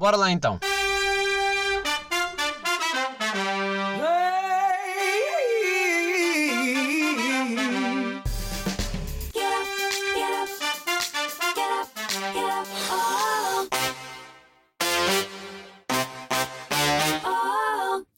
Bora 0.00 0.16
lá 0.16 0.32
então. 0.32 0.58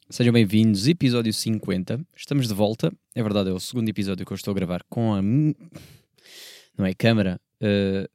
Sejam 0.09 0.33
bem-vindos, 0.33 0.87
episódio 0.87 1.33
50. 1.33 2.01
Estamos 2.15 2.47
de 2.47 2.55
volta. 2.55 2.93
É 3.13 3.21
verdade, 3.25 3.51
é 3.51 3.53
o 3.53 3.59
segundo 3.59 3.89
episódio 3.89 4.25
que 4.25 4.33
eu 4.33 4.37
estou 4.37 4.53
a 4.53 4.55
gravar 4.55 4.85
com 4.89 5.15
a. 5.15 5.21
Não 5.21 6.87
é? 6.87 6.95
Câmara 6.95 7.41
eh, 7.61 8.09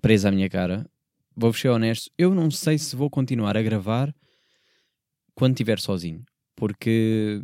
presa 0.00 0.28
à 0.28 0.30
minha 0.30 0.48
cara. 0.48 0.86
Vou-vos 1.36 1.60
ser 1.60 1.68
honesto, 1.68 2.10
eu 2.18 2.34
não 2.34 2.50
sei 2.50 2.78
se 2.78 2.94
vou 2.94 3.08
continuar 3.08 3.56
a 3.56 3.62
gravar 3.62 4.14
quando 5.34 5.52
estiver 5.52 5.78
sozinho. 5.78 6.22
Porque 6.54 7.42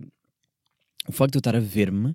o 1.09 1.13
facto 1.13 1.33
de 1.33 1.39
eu 1.39 1.41
estar 1.41 1.57
a 1.57 1.61
ver-me 1.61 2.15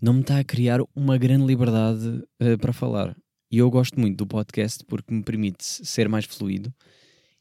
não 0.00 0.14
me 0.14 0.20
está 0.20 0.38
a 0.38 0.44
criar 0.44 0.80
uma 0.94 1.18
grande 1.18 1.44
liberdade 1.46 2.22
eh, 2.38 2.56
para 2.56 2.72
falar. 2.72 3.16
E 3.50 3.58
eu 3.58 3.70
gosto 3.70 3.98
muito 3.98 4.16
do 4.16 4.26
podcast 4.26 4.84
porque 4.84 5.12
me 5.12 5.22
permite 5.22 5.64
ser 5.64 6.08
mais 6.08 6.24
fluido 6.24 6.72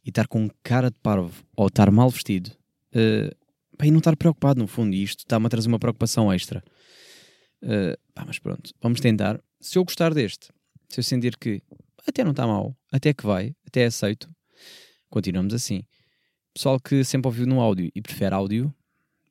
e 0.04 0.10
estar 0.10 0.27
com 0.27 0.50
cara 0.64 0.90
de 0.90 0.98
parvo 1.02 1.44
ou 1.55 1.68
estar 1.68 1.90
mal 1.91 2.10
vestido. 2.10 2.52
pá, 3.77 3.86
e 3.86 3.91
não 3.91 3.98
estar 3.98 4.16
preocupado 4.16 4.60
no 4.60 4.68
fundo, 4.68 4.96
e 4.96 5.04
isto 5.04 5.20
está-me 5.20 5.48
a 5.48 5.50
trazer 5.50 5.68
uma 5.68 5.80
preocupação 5.80 6.32
extra. 6.32 6.64
Eh, 7.62 7.98
pá, 8.14 8.24
mas 8.26 8.40
pronto, 8.40 8.72
vamos 8.82 9.00
tentar. 9.02 9.41
Se 9.60 9.77
eu 9.77 9.84
gostar 9.84 10.14
deste, 10.14 10.50
se 10.90 11.00
eu 11.00 11.04
sentir 11.04 11.36
que 11.38 11.62
até 12.08 12.23
não 12.23 12.32
está 12.32 12.45
mal, 12.45 12.76
até 12.91 13.14
que 13.14 13.26
vai, 13.26 13.55
até 13.66 13.86
aceito, 13.86 14.30
continuamos 15.09 15.54
assim. 15.54 15.84
Pessoal 16.54 16.80
que 16.80 17.04
sempre 17.04 17.27
ouviu 17.27 17.46
no 17.46 17.59
áudio 17.59 17.91
e 17.94 18.02
prefere 18.02 18.34
áudio, 18.34 18.74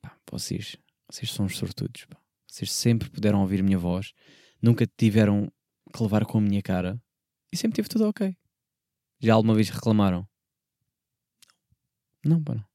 pá, 0.01 0.15
vocês, 0.29 0.77
vocês 1.09 1.31
são 1.31 1.45
os 1.45 1.57
sortudos. 1.57 2.05
pá. 2.05 2.17
Vocês 2.47 2.71
sempre 2.71 3.09
puderam 3.09 3.41
ouvir 3.41 3.59
a 3.59 3.63
minha 3.63 3.77
voz, 3.77 4.13
nunca 4.61 4.85
tiveram 4.97 5.51
que 5.93 6.03
levar 6.03 6.25
com 6.25 6.37
a 6.37 6.41
minha 6.41 6.61
cara 6.61 7.01
e 7.51 7.57
sempre 7.57 7.77
teve 7.77 7.89
tudo 7.89 8.07
ok. 8.07 8.35
Já 9.19 9.33
alguma 9.33 9.55
vez 9.55 9.69
reclamaram? 9.69 10.27
Não, 12.23 12.43
pá, 12.43 12.55
não. 12.55 12.65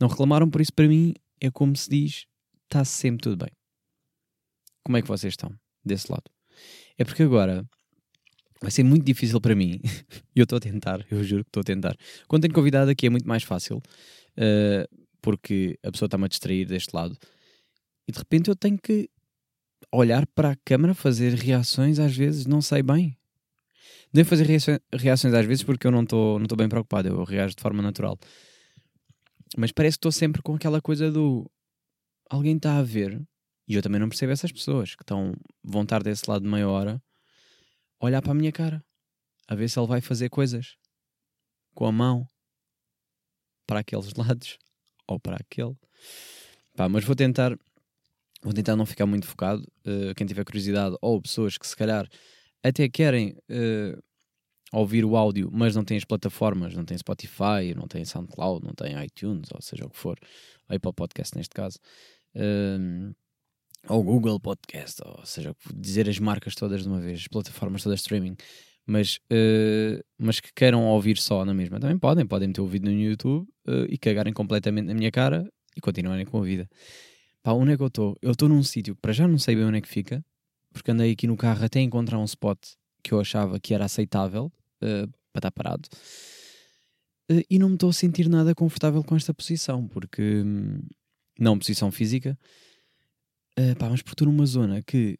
Não 0.00 0.08
reclamaram, 0.08 0.50
por 0.50 0.60
isso 0.60 0.72
para 0.72 0.88
mim 0.88 1.14
é 1.40 1.50
como 1.50 1.76
se 1.76 1.88
diz, 1.88 2.26
está 2.64 2.84
sempre 2.84 3.22
tudo 3.22 3.44
bem. 3.44 3.52
Como 4.82 4.96
é 4.96 5.02
que 5.02 5.08
vocês 5.08 5.32
estão 5.32 5.54
desse 5.84 6.10
lado? 6.10 6.30
É 6.98 7.04
porque 7.04 7.22
agora 7.22 7.68
vai 8.60 8.70
ser 8.70 8.82
muito 8.82 9.04
difícil 9.04 9.40
para 9.40 9.54
mim. 9.54 9.80
Eu 10.34 10.44
estou 10.44 10.56
a 10.56 10.60
tentar, 10.60 11.04
eu 11.10 11.22
juro 11.24 11.44
que 11.44 11.48
estou 11.48 11.60
a 11.60 11.64
tentar. 11.64 11.96
Quando 12.26 12.42
tenho 12.42 12.54
convidado 12.54 12.90
aqui 12.90 13.06
é 13.06 13.10
muito 13.10 13.28
mais 13.28 13.42
fácil, 13.42 13.82
eh, 14.36 14.88
porque 15.20 15.78
a 15.82 15.90
pessoa 15.90 16.06
está-me 16.06 16.24
a 16.24 16.28
distrair 16.28 16.64
deste 16.64 16.94
lado. 16.94 17.16
E 18.08 18.12
de 18.12 18.18
repente 18.18 18.48
eu 18.48 18.56
tenho 18.56 18.78
que 18.78 19.10
olhar 19.92 20.26
para 20.28 20.52
a 20.52 20.56
câmara, 20.64 20.94
fazer 20.94 21.34
reações, 21.34 21.98
às 21.98 22.16
vezes 22.16 22.46
não 22.46 22.62
sei 22.62 22.82
bem. 22.82 23.16
Devo 24.12 24.28
fazer 24.28 24.46
reações, 24.92 25.34
às 25.34 25.46
vezes 25.46 25.62
porque 25.62 25.86
eu 25.86 25.90
não 25.90 26.02
estou 26.02 26.38
não 26.38 26.46
bem 26.56 26.68
preocupado, 26.68 27.08
eu 27.08 27.24
reajo 27.24 27.54
de 27.54 27.62
forma 27.62 27.82
natural. 27.82 28.18
Mas 29.56 29.72
parece 29.72 29.96
que 29.96 29.98
estou 29.98 30.12
sempre 30.12 30.42
com 30.42 30.54
aquela 30.54 30.80
coisa 30.80 31.10
do 31.10 31.50
alguém 32.30 32.56
está 32.56 32.78
a 32.78 32.82
ver, 32.82 33.20
e 33.68 33.74
eu 33.74 33.82
também 33.82 34.00
não 34.00 34.08
percebo 34.08 34.32
essas 34.32 34.52
pessoas 34.52 34.94
que 34.94 35.02
estão, 35.02 35.34
vão 35.62 35.82
estar 35.82 36.02
desse 36.02 36.28
lado 36.30 36.42
de 36.42 36.48
meia 36.48 36.68
hora, 36.68 37.02
olhar 38.00 38.22
para 38.22 38.32
a 38.32 38.34
minha 38.34 38.52
cara, 38.52 38.82
a 39.48 39.54
ver 39.54 39.68
se 39.68 39.78
ele 39.78 39.86
vai 39.86 40.00
fazer 40.00 40.28
coisas 40.28 40.76
com 41.74 41.86
a 41.86 41.92
mão 41.92 42.26
para 43.66 43.80
aqueles 43.80 44.12
lados 44.14 44.58
ou 45.06 45.18
para 45.18 45.36
aquele. 45.36 45.76
Pá, 46.76 46.88
mas 46.88 47.04
vou 47.04 47.14
tentar, 47.14 47.56
vou 48.42 48.52
tentar 48.52 48.76
não 48.76 48.86
ficar 48.86 49.06
muito 49.06 49.26
focado. 49.26 49.66
eh, 49.84 50.14
quem 50.14 50.26
tiver 50.26 50.44
curiosidade, 50.44 50.96
ou 51.00 51.20
pessoas 51.20 51.58
que 51.58 51.66
se 51.66 51.76
calhar 51.76 52.08
até 52.62 52.88
querem 52.88 53.36
eh, 53.48 53.98
ouvir 54.72 55.04
o 55.04 55.16
áudio, 55.16 55.50
mas 55.52 55.74
não 55.74 55.84
têm 55.84 55.96
as 55.96 56.04
plataformas, 56.04 56.74
não 56.74 56.84
têm 56.84 56.96
Spotify, 56.96 57.74
não 57.76 57.88
têm 57.88 58.04
SoundCloud, 58.04 58.64
não 58.64 58.72
têm 58.74 59.02
iTunes, 59.04 59.48
ou 59.52 59.60
seja 59.60 59.84
o 59.86 59.90
que 59.90 59.98
for, 59.98 60.18
Apple 60.68 60.92
Podcast 60.92 61.36
neste 61.36 61.54
caso, 61.54 61.78
Ahm, 62.34 63.12
ou 63.88 64.02
Google 64.02 64.38
Podcast, 64.38 65.00
ou 65.04 65.24
seja, 65.24 65.54
dizer 65.74 66.08
as 66.08 66.18
marcas 66.18 66.54
todas 66.54 66.82
de 66.82 66.88
uma 66.88 67.00
vez, 67.00 67.20
as 67.20 67.28
plataformas 67.28 67.82
todas 67.82 67.98
de 67.98 68.02
streaming, 68.02 68.36
mas, 68.86 69.20
eh, 69.30 70.02
mas 70.18 70.40
que 70.40 70.50
queiram 70.54 70.86
ouvir 70.86 71.16
só 71.18 71.44
na 71.44 71.54
mesma, 71.54 71.78
também 71.78 71.98
podem, 71.98 72.26
podem 72.26 72.52
ter 72.52 72.60
ouvido 72.60 72.90
no 72.90 72.92
YouTube 72.92 73.46
eh, 73.66 73.86
e 73.88 73.98
cagarem 73.98 74.32
completamente 74.32 74.86
na 74.86 74.94
minha 74.94 75.10
cara 75.10 75.48
e 75.76 75.80
continuarem 75.80 76.26
com 76.26 76.38
a 76.38 76.42
vida. 76.42 76.68
Pá, 77.42 77.52
onde 77.52 77.72
é 77.72 77.76
que 77.76 77.82
eu 77.82 77.86
estou? 77.86 78.16
Eu 78.20 78.32
estou 78.32 78.48
num 78.48 78.62
sítio 78.62 78.94
que 78.94 79.00
para 79.00 79.12
já 79.12 79.26
não 79.26 79.38
sei 79.38 79.54
bem 79.56 79.64
onde 79.64 79.78
é 79.78 79.80
que 79.80 79.88
fica, 79.88 80.24
porque 80.72 80.90
andei 80.90 81.12
aqui 81.12 81.26
no 81.26 81.36
carro 81.36 81.64
até 81.64 81.80
encontrar 81.80 82.18
um 82.18 82.24
spot 82.24 82.58
que 83.02 83.12
eu 83.12 83.20
achava 83.20 83.58
que 83.58 83.72
era 83.74 83.84
aceitável 83.84 84.52
eh, 84.82 85.06
para 85.32 85.38
estar 85.38 85.50
parado. 85.52 85.88
E 87.48 87.58
não 87.60 87.68
me 87.68 87.74
estou 87.74 87.90
a 87.90 87.92
sentir 87.92 88.28
nada 88.28 88.54
confortável 88.56 89.04
com 89.04 89.14
esta 89.14 89.32
posição, 89.32 89.86
porque 89.86 90.42
hum, 90.44 90.80
não 91.38 91.56
posição 91.56 91.92
física, 91.92 92.36
eh, 93.60 93.74
pá, 93.74 93.90
mas 93.90 94.00
estou 94.00 94.26
numa 94.26 94.46
zona 94.46 94.82
que 94.82 95.18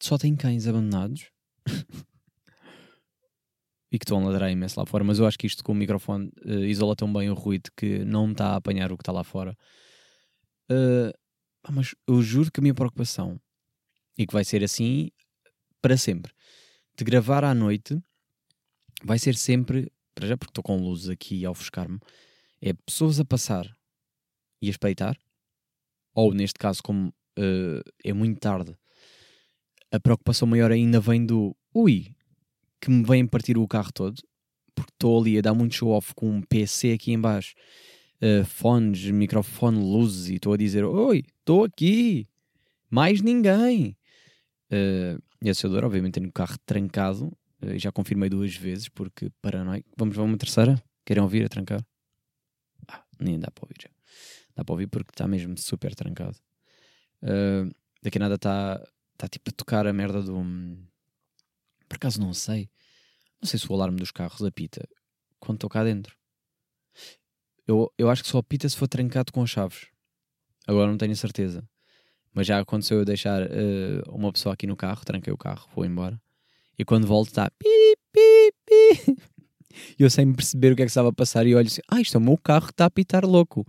só 0.00 0.16
tem 0.16 0.34
cães 0.34 0.66
abandonados 0.66 1.30
e 3.92 3.98
que 3.98 4.04
estão 4.04 4.18
a 4.18 4.24
ladrar 4.24 4.50
imenso 4.50 4.80
lá 4.80 4.86
fora, 4.86 5.04
mas 5.04 5.18
eu 5.18 5.26
acho 5.26 5.38
que 5.38 5.46
isto 5.46 5.62
com 5.62 5.72
o 5.72 5.74
microfone 5.74 6.32
eh, 6.46 6.66
isola 6.66 6.96
tão 6.96 7.12
bem 7.12 7.28
o 7.28 7.34
ruído 7.34 7.70
que 7.76 8.04
não 8.06 8.30
está 8.30 8.52
a 8.52 8.56
apanhar 8.56 8.90
o 8.90 8.96
que 8.96 9.02
está 9.02 9.12
lá 9.12 9.22
fora. 9.22 9.54
Pá, 11.62 11.70
mas 11.70 11.94
eu 12.08 12.22
juro 12.22 12.50
que 12.50 12.60
a 12.60 12.62
minha 12.62 12.74
preocupação, 12.74 13.38
e 14.16 14.26
que 14.26 14.32
vai 14.32 14.44
ser 14.44 14.64
assim 14.64 15.10
para 15.82 15.98
sempre, 15.98 16.32
de 16.96 17.04
gravar 17.04 17.44
à 17.44 17.54
noite, 17.54 18.00
vai 19.04 19.18
ser 19.18 19.36
sempre, 19.36 19.92
para 20.14 20.26
já 20.26 20.36
porque 20.38 20.50
estou 20.50 20.64
com 20.64 20.78
luzes 20.78 21.10
aqui 21.10 21.44
a 21.44 21.50
ofuscar-me, 21.50 21.98
é 22.62 22.72
pessoas 22.72 23.20
a 23.20 23.24
passar 23.24 23.66
e 24.62 24.68
a 24.68 24.70
espreitar, 24.70 25.18
ou 26.14 26.32
neste 26.34 26.58
caso, 26.58 26.82
como 26.82 27.12
eh, 27.38 27.82
é 28.04 28.12
muito 28.12 28.38
tarde, 28.38 28.76
a 29.90 30.00
preocupação 30.00 30.48
maior 30.48 30.70
ainda 30.70 31.00
vem 31.00 31.24
do 31.24 31.54
ui, 31.74 32.14
que 32.80 32.90
me 32.90 33.04
vêm 33.04 33.26
partir 33.26 33.58
o 33.58 33.68
carro 33.68 33.92
todo, 33.92 34.22
porque 34.74 34.92
estou 34.92 35.20
ali 35.20 35.38
a 35.38 35.42
dar 35.42 35.54
muito 35.54 35.74
show-off 35.74 36.14
com 36.14 36.30
um 36.30 36.42
PC 36.42 36.92
aqui 36.92 37.12
em 37.12 37.20
baixo, 37.20 37.54
eh, 38.20 38.44
fones, 38.44 39.10
microfone, 39.10 39.78
luzes, 39.78 40.28
e 40.30 40.34
estou 40.36 40.52
a 40.52 40.56
dizer 40.56 40.84
oi, 40.84 41.24
estou 41.40 41.64
aqui, 41.64 42.26
mais 42.90 43.20
ninguém. 43.20 43.96
Eh, 44.70 45.18
e 45.42 45.50
a 45.50 45.54
senhora, 45.54 45.86
obviamente, 45.86 46.14
tenho 46.14 46.28
o 46.28 46.32
carro 46.32 46.56
trancado, 46.64 47.30
eh, 47.60 47.78
já 47.78 47.92
confirmei 47.92 48.30
duas 48.30 48.54
vezes, 48.56 48.88
porque 48.88 49.30
paranoico. 49.42 49.88
Vamos, 49.96 50.16
vamos 50.16 50.32
uma 50.32 50.38
terceira? 50.38 50.82
Querem 51.04 51.22
ouvir 51.22 51.44
a 51.44 51.48
trancar? 51.48 51.84
Ah, 52.88 53.02
nem 53.20 53.38
dá 53.38 53.50
para 53.50 53.64
ouvir 53.64 53.76
já. 53.82 53.90
Dá 54.54 54.64
para 54.64 54.72
ouvir 54.72 54.86
porque 54.86 55.10
está 55.12 55.26
mesmo 55.26 55.56
super 55.58 55.94
trancado. 55.94 56.36
Uh, 57.22 57.72
daqui 58.02 58.18
a 58.18 58.20
nada 58.20 58.34
está 58.34 58.84
tá, 59.16 59.28
tipo 59.28 59.50
a 59.50 59.52
tocar 59.52 59.86
a 59.86 59.92
merda 59.92 60.22
do. 60.22 60.36
hum, 60.36 60.84
Por 61.88 61.96
acaso 61.96 62.20
não 62.20 62.34
sei. 62.34 62.68
Não 63.40 63.48
sei 63.48 63.58
se 63.58 63.70
o 63.70 63.74
alarme 63.74 63.98
dos 63.98 64.10
carros 64.10 64.42
apita 64.42 64.86
quando 65.40 65.56
estou 65.56 65.70
cá 65.70 65.82
dentro. 65.82 66.16
Eu, 67.66 67.92
eu 67.96 68.10
acho 68.10 68.22
que 68.22 68.28
só 68.28 68.38
apita 68.38 68.68
se 68.68 68.76
for 68.76 68.88
trancado 68.88 69.32
com 69.32 69.42
as 69.42 69.50
chaves. 69.50 69.86
Agora 70.66 70.90
não 70.90 70.98
tenho 70.98 71.16
certeza. 71.16 71.68
Mas 72.32 72.46
já 72.46 72.58
aconteceu 72.58 72.98
eu 72.98 73.04
deixar 73.04 73.42
uh, 73.42 74.02
uma 74.08 74.32
pessoa 74.32 74.54
aqui 74.54 74.66
no 74.66 74.76
carro, 74.76 75.04
tranquei 75.04 75.32
o 75.32 75.36
carro, 75.36 75.68
vou 75.74 75.84
embora. 75.84 76.20
E 76.78 76.84
quando 76.84 77.06
volto 77.06 77.28
está 77.28 77.50
pi, 77.50 77.96
pi, 78.12 78.52
pi. 78.66 79.16
E 79.98 80.02
eu 80.02 80.10
sem 80.10 80.30
perceber 80.34 80.72
o 80.72 80.76
que 80.76 80.82
é 80.82 80.84
que 80.84 80.90
estava 80.90 81.08
a 81.08 81.12
passar 81.14 81.46
e 81.46 81.54
olho 81.54 81.66
assim, 81.66 81.80
ah, 81.88 81.98
isto 81.98 82.14
é 82.14 82.18
o 82.18 82.22
meu 82.22 82.36
carro 82.36 82.66
que 82.66 82.72
está 82.72 82.84
a 82.84 82.88
apitar 82.88 83.24
louco. 83.24 83.66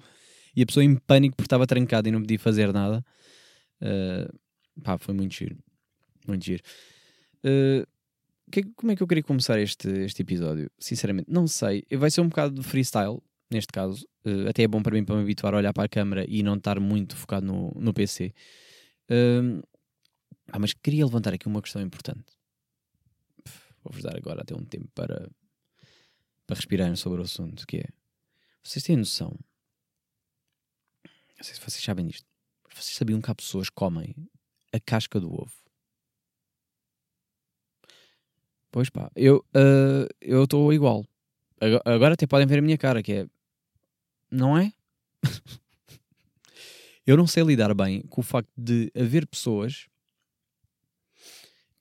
E 0.56 0.62
a 0.62 0.66
pessoa 0.66 0.84
em 0.84 0.96
pânico 0.96 1.36
porque 1.36 1.48
estava 1.48 1.66
trancada 1.68 2.08
e 2.08 2.12
não 2.12 2.22
podia 2.22 2.40
fazer 2.40 2.72
nada. 2.74 3.04
Uh, 3.82 4.82
pá, 4.82 4.98
foi 4.98 5.14
muito 5.14 5.34
giro. 5.34 5.58
Muito 6.28 6.46
giro. 6.46 6.64
Uh, 7.44 7.86
que- 8.52 8.72
como 8.76 8.92
é 8.92 8.96
que 8.96 9.02
eu 9.04 9.08
queria 9.08 9.24
começar 9.24 9.60
este, 9.60 9.88
este 9.90 10.22
episódio? 10.22 10.70
Sinceramente, 10.80 11.30
não 11.32 11.48
sei. 11.48 11.84
Vai 11.92 12.12
ser 12.12 12.22
um 12.22 12.30
bocado 12.30 12.62
de 12.62 12.68
freestyle, 12.68 13.20
neste 13.52 13.72
caso. 13.72 14.06
Uh, 14.26 14.48
até 14.50 14.64
é 14.64 14.68
bom 14.68 14.82
para 14.82 14.94
mim 14.96 15.04
para 15.04 15.16
me 15.16 15.22
habituar 15.24 15.54
a 15.54 15.58
olhar 15.58 15.74
para 15.74 15.84
a 15.86 15.90
câmera 15.90 16.26
e 16.28 16.44
não 16.44 16.56
estar 16.56 16.80
muito 16.80 17.16
focado 17.16 17.46
no, 17.46 17.72
no 17.76 17.94
PC. 17.94 18.34
Ah, 20.52 20.60
mas 20.60 20.74
queria 20.74 21.06
levantar 21.06 21.34
aqui 21.34 21.48
uma 21.48 21.62
questão 21.62 21.82
importante. 21.82 22.26
Vou-vos 23.84 24.04
dar 24.04 24.16
agora 24.16 24.42
até 24.42 24.56
um 24.56 24.64
tempo 24.64 24.88
para, 24.94 25.30
para 26.46 26.56
respirarem 26.56 26.96
sobre 26.96 27.20
o 27.20 27.24
assunto, 27.24 27.66
que 27.68 27.78
é... 27.78 27.86
Vocês 28.64 28.84
têm 28.84 28.96
noção? 28.96 29.38
Não 31.44 31.46
sei 31.46 31.56
se 31.56 31.62
vocês 31.62 31.84
sabem 31.84 32.08
disto. 32.08 32.26
Mas 32.64 32.86
vocês 32.86 32.96
sabiam 32.96 33.20
que 33.20 33.30
há 33.30 33.36
pessoas 33.36 33.70
que 33.70 33.76
comem 33.76 34.16
a 34.72 34.80
casca 34.80 35.20
do 35.20 35.30
ovo? 35.30 35.52
Pois 38.72 38.90
pá, 38.90 39.12
eu 39.14 39.44
ah, 39.54 40.08
eu 40.22 40.46
estou 40.46 40.72
igual. 40.72 41.06
agora 41.84 42.14
até 42.14 42.26
podem 42.26 42.48
ver 42.48 42.60
a 42.60 42.62
minha 42.62 42.78
cara, 42.78 43.04
que 43.04 43.12
é. 43.12 43.28
Não 44.32 44.58
é? 44.58 44.72
eu 47.06 47.18
não 47.18 47.28
sei 47.28 47.44
lidar 47.44 47.74
bem 47.74 48.04
com 48.04 48.22
o 48.22 48.24
facto 48.24 48.50
de 48.58 48.90
haver 48.96 49.28
pessoas 49.28 49.90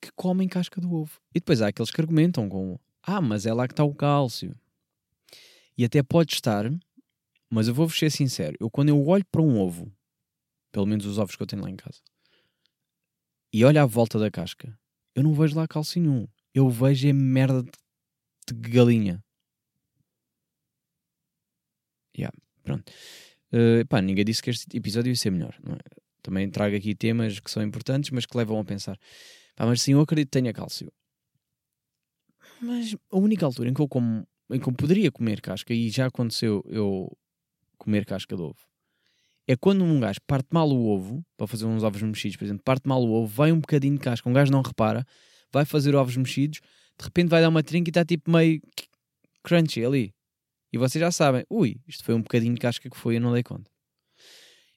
que 0.01 0.11
comem 0.17 0.49
casca 0.49 0.81
do 0.81 0.93
ovo. 0.93 1.21
E 1.33 1.39
depois 1.39 1.63
há 1.63 1.69
aqueles 1.69 1.93
que 1.93 2.01
argumentam 2.01 2.49
com 2.49 2.81
ah, 3.01 3.21
mas 3.21 3.47
é 3.47 3.55
lá 3.55 3.69
que 3.69 3.75
está 3.75 3.85
o 3.85 3.95
cálcio. 3.95 4.59
E 5.79 5.85
até 5.85 6.03
pode 6.03 6.35
estar, 6.35 6.69
mas 7.53 7.69
eu 7.69 7.75
vou-vos 7.75 7.99
ser 7.99 8.11
sincero, 8.11 8.57
eu 8.59 8.71
quando 8.71 8.89
eu 8.89 9.07
olho 9.07 9.25
para 9.31 9.43
um 9.43 9.61
ovo, 9.61 9.93
pelo 10.73 10.87
menos 10.87 11.05
os 11.05 11.19
ovos 11.19 11.37
que 11.37 11.43
eu 11.43 11.47
tenho 11.47 11.63
lá 11.63 11.69
em 11.69 11.77
casa, 11.77 12.01
e 13.53 13.63
olho 13.63 13.79
à 13.79 13.85
volta 13.85 14.19
da 14.19 14.31
casca, 14.31 14.75
eu 15.15 15.23
não 15.23 15.35
vejo 15.35 15.55
lá 15.55 15.69
cálcio 15.69 16.01
nenhum. 16.01 16.27
Eu 16.55 16.71
vejo 16.71 17.07
é 17.07 17.13
merda 17.13 17.63
de 17.63 18.71
galinha. 18.71 19.23
Yeah, 22.17 22.35
pronto. 22.63 22.91
Uh, 23.53 23.87
pá, 23.87 24.01
ninguém 24.01 24.25
disse 24.25 24.43
que 24.43 24.49
este 24.49 24.75
episódio 24.75 25.11
ia 25.11 25.17
ser 25.17 25.31
melhor. 25.31 25.55
É? 25.55 26.03
Também 26.23 26.51
trago 26.51 26.75
aqui 26.75 26.95
temas 26.95 27.39
que 27.39 27.51
são 27.51 27.63
importantes, 27.63 28.11
mas 28.11 28.25
que 28.25 28.37
levam 28.37 28.59
a 28.59 28.65
pensar. 28.65 28.99
Pá, 29.55 29.67
mas 29.67 29.83
sim, 29.83 29.93
eu 29.93 30.01
acredito 30.01 30.29
que 30.29 30.41
tenha 30.41 30.55
cálcio. 30.55 30.91
Mas 32.63 32.97
a 33.11 33.19
única 33.19 33.45
altura 33.45 33.69
em 33.69 33.75
que 33.75 33.83
eu 33.83 33.89
como, 33.89 34.27
em 34.51 34.59
que 34.59 34.69
eu 34.69 34.73
poderia 34.73 35.13
comer 35.13 35.43
casca, 35.43 35.75
e 35.75 35.91
já 35.91 36.07
aconteceu 36.07 36.65
eu 36.67 37.15
comer 37.83 38.05
casca 38.05 38.37
de 38.37 38.43
ovo, 38.43 38.59
é 39.47 39.57
quando 39.57 39.85
um 39.85 39.99
gajo 39.99 40.21
parte 40.27 40.49
mal 40.53 40.69
o 40.69 40.89
ovo, 40.89 41.25
para 41.37 41.47
fazer 41.47 41.67
uns 41.67 41.83
ovos 41.83 42.01
mexidos, 42.03 42.37
por 42.37 42.45
exemplo, 42.45 42.63
parte 42.63 42.89
mal 42.89 43.03
o 43.03 43.11
ovo, 43.11 43.27
vai 43.27 43.51
um 43.51 43.61
bocadinho 43.61 43.95
de 43.95 44.01
casca, 44.01 44.29
um 44.29 44.33
gajo 44.33 44.53
não 44.53 44.63
repara, 44.63 45.05
vai 45.53 45.65
fazer 45.65 45.95
ovos 45.95 46.17
mexidos, 46.17 46.61
de 46.99 47.05
repente 47.05 47.29
vai 47.29 47.41
dar 47.41 47.49
uma 47.49 47.63
trinca 47.63 47.89
e 47.89 47.91
está 47.91 48.05
tipo 48.05 48.31
meio 48.31 48.61
crunchy 49.43 49.85
ali. 49.85 50.15
E 50.73 50.79
vocês 50.79 51.01
já 51.01 51.11
sabem, 51.11 51.45
ui, 51.51 51.81
isto 51.87 52.05
foi 52.05 52.15
um 52.15 52.23
bocadinho 52.23 52.55
de 52.55 52.61
casca 52.61 52.89
que 52.89 52.97
foi, 52.97 53.17
eu 53.17 53.21
não 53.21 53.33
dei 53.33 53.43
conta. 53.43 53.71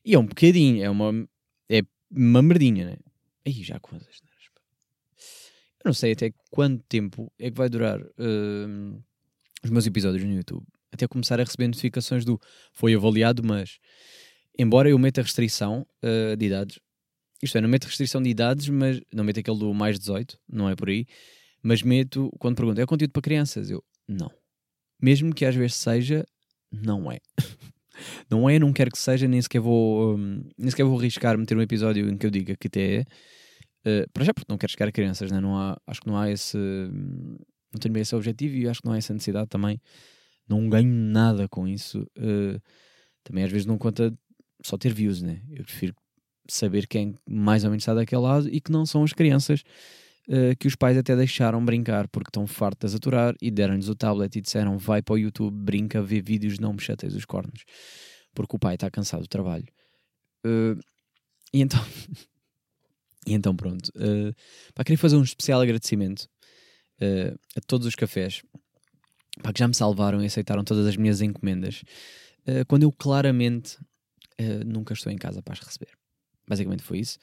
E 0.03 0.13
é 0.13 0.19
um 0.19 0.25
bocadinho, 0.25 0.83
é 0.83 0.89
uma, 0.89 1.27
é 1.69 1.81
uma 2.11 2.41
merdinha, 2.41 2.85
né? 2.85 2.97
Aí 3.45 3.63
já 3.63 3.79
coisas, 3.79 4.21
né? 4.23 4.29
Eu 5.85 5.89
não 5.89 5.93
sei 5.93 6.13
até 6.13 6.33
quanto 6.49 6.83
tempo 6.89 7.31
é 7.37 7.51
que 7.51 7.57
vai 7.57 7.69
durar 7.69 8.01
uh, 8.01 9.03
os 9.63 9.69
meus 9.69 9.85
episódios 9.85 10.23
no 10.23 10.33
YouTube. 10.33 10.65
Até 10.95 11.07
começar 11.07 11.39
a 11.39 11.43
receber 11.43 11.67
notificações 11.67 12.23
do 12.23 12.39
foi 12.71 12.95
avaliado, 12.95 13.43
mas 13.43 13.79
embora 14.57 14.89
eu 14.89 14.97
meta 14.97 15.21
restrição 15.21 15.85
uh, 16.01 16.35
de 16.37 16.45
idades, 16.45 16.79
isto 17.43 17.57
é, 17.57 17.61
não 17.61 17.67
meto 17.67 17.85
restrição 17.85 18.21
de 18.21 18.29
idades, 18.29 18.69
mas 18.69 19.01
não 19.13 19.23
meto 19.23 19.39
aquele 19.39 19.59
do 19.59 19.73
mais 19.73 19.99
18, 19.99 20.39
não 20.47 20.69
é 20.69 20.75
por 20.75 20.89
aí, 20.89 21.05
mas 21.61 21.81
meto, 21.81 22.31
quando 22.39 22.55
pergunto, 22.55 22.79
é 22.79 22.85
conteúdo 22.85 23.11
para 23.11 23.21
crianças? 23.21 23.69
Eu, 23.69 23.83
não. 24.07 24.31
Mesmo 25.01 25.33
que 25.33 25.45
às 25.45 25.53
vezes 25.53 25.75
seja, 25.75 26.25
não 26.71 27.11
é. 27.11 27.19
não 28.31 28.49
é, 28.49 28.57
não 28.57 28.71
quero 28.71 28.89
que 28.89 28.97
seja, 28.97 29.27
nem 29.27 29.41
sequer 29.41 29.59
vou, 29.59 30.15
um, 30.15 30.43
nem 30.57 30.69
sequer 30.69 30.85
vou 30.85 30.97
arriscar 30.97 31.37
meter 31.37 31.57
um 31.57 31.61
episódio 31.61 32.09
em 32.09 32.17
que 32.17 32.25
eu 32.25 32.31
diga 32.31 32.55
que 32.55 32.67
até 32.67 32.95
é. 32.95 33.01
Uh, 33.85 34.09
para 34.13 34.23
já, 34.23 34.33
porque 34.33 34.49
não 34.49 34.57
quero 34.57 34.71
chegar 34.71 34.87
a 34.87 34.91
crianças, 34.91 35.29
né? 35.29 35.39
não 35.39 35.57
há, 35.57 35.77
acho 35.85 36.01
que 36.01 36.07
não 36.07 36.17
há 36.17 36.31
esse. 36.31 36.57
Não 36.57 37.79
tenho 37.79 37.93
bem 37.93 38.01
esse 38.01 38.15
objetivo 38.15 38.55
e 38.55 38.67
acho 38.67 38.81
que 38.81 38.87
não 38.87 38.93
há 38.93 38.97
essa 38.97 39.13
necessidade 39.13 39.47
também. 39.47 39.79
Não 40.47 40.69
ganho 40.69 40.91
nada 40.91 41.47
com 41.47 41.67
isso. 41.67 42.01
Uh, 42.17 42.61
também 43.23 43.43
às 43.43 43.51
vezes 43.51 43.65
não 43.65 43.77
conta 43.77 44.13
só 44.63 44.77
ter 44.77 44.93
views, 44.93 45.21
né? 45.21 45.41
Eu 45.51 45.63
prefiro 45.63 45.95
saber 46.47 46.87
quem 46.87 47.15
mais 47.27 47.63
ou 47.63 47.71
menos 47.71 47.81
está 47.81 47.93
daquele 47.93 48.21
lado 48.21 48.47
e 48.49 48.61
que 48.61 48.71
não 48.71 48.85
são 48.85 49.03
as 49.03 49.13
crianças 49.13 49.63
uh, 50.27 50.55
que 50.59 50.67
os 50.67 50.75
pais 50.75 50.97
até 50.97 51.15
deixaram 51.15 51.63
brincar 51.63 52.07
porque 52.07 52.29
estão 52.29 52.45
fartas 52.45 52.93
a 52.93 52.97
aturar 52.97 53.35
e 53.41 53.49
deram-lhes 53.49 53.89
o 53.89 53.95
tablet 53.95 54.35
e 54.35 54.41
disseram 54.41 54.77
vai 54.77 55.01
para 55.01 55.13
o 55.13 55.17
YouTube, 55.17 55.55
brinca, 55.55 56.03
vê 56.03 56.21
vídeos, 56.21 56.59
não 56.59 56.73
me 56.73 56.81
chateis 56.81 57.15
os 57.15 57.25
cornos 57.25 57.63
porque 58.35 58.55
o 58.55 58.59
pai 58.59 58.75
está 58.75 58.91
cansado 58.91 59.21
do 59.21 59.29
trabalho. 59.29 59.65
Uh, 60.45 60.77
e 61.51 61.61
então, 61.61 61.79
e 63.25 63.33
então 63.33 63.55
pronto, 63.55 63.87
uh, 63.95 64.35
pá, 64.75 64.83
queria 64.83 64.97
fazer 64.97 65.15
um 65.15 65.23
especial 65.23 65.61
agradecimento 65.61 66.29
uh, 67.01 67.39
a 67.55 67.61
todos 67.65 67.87
os 67.87 67.95
cafés 67.95 68.43
pá, 69.41 69.53
que 69.53 69.59
já 69.59 69.67
me 69.67 69.73
salvaram 69.73 70.21
e 70.21 70.25
aceitaram 70.25 70.63
todas 70.63 70.85
as 70.87 70.97
minhas 70.97 71.21
encomendas 71.21 71.83
quando 72.67 72.83
eu 72.83 72.91
claramente 72.91 73.79
nunca 74.67 74.93
estou 74.93 75.11
em 75.11 75.17
casa 75.17 75.41
para 75.41 75.53
as 75.53 75.59
receber. 75.59 75.89
Basicamente 76.47 76.83
foi 76.83 76.99
isso. 76.99 77.17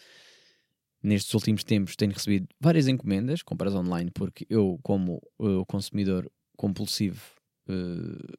Nestes 1.02 1.34
últimos 1.34 1.64
tempos 1.64 1.96
tenho 1.96 2.12
recebido 2.12 2.46
várias 2.60 2.86
encomendas, 2.86 3.42
compras 3.42 3.74
online, 3.74 4.10
porque 4.12 4.46
eu, 4.48 4.78
como 4.82 5.20
uh, 5.38 5.66
consumidor 5.66 6.30
compulsivo, 6.56 7.20
uh, 7.68 8.36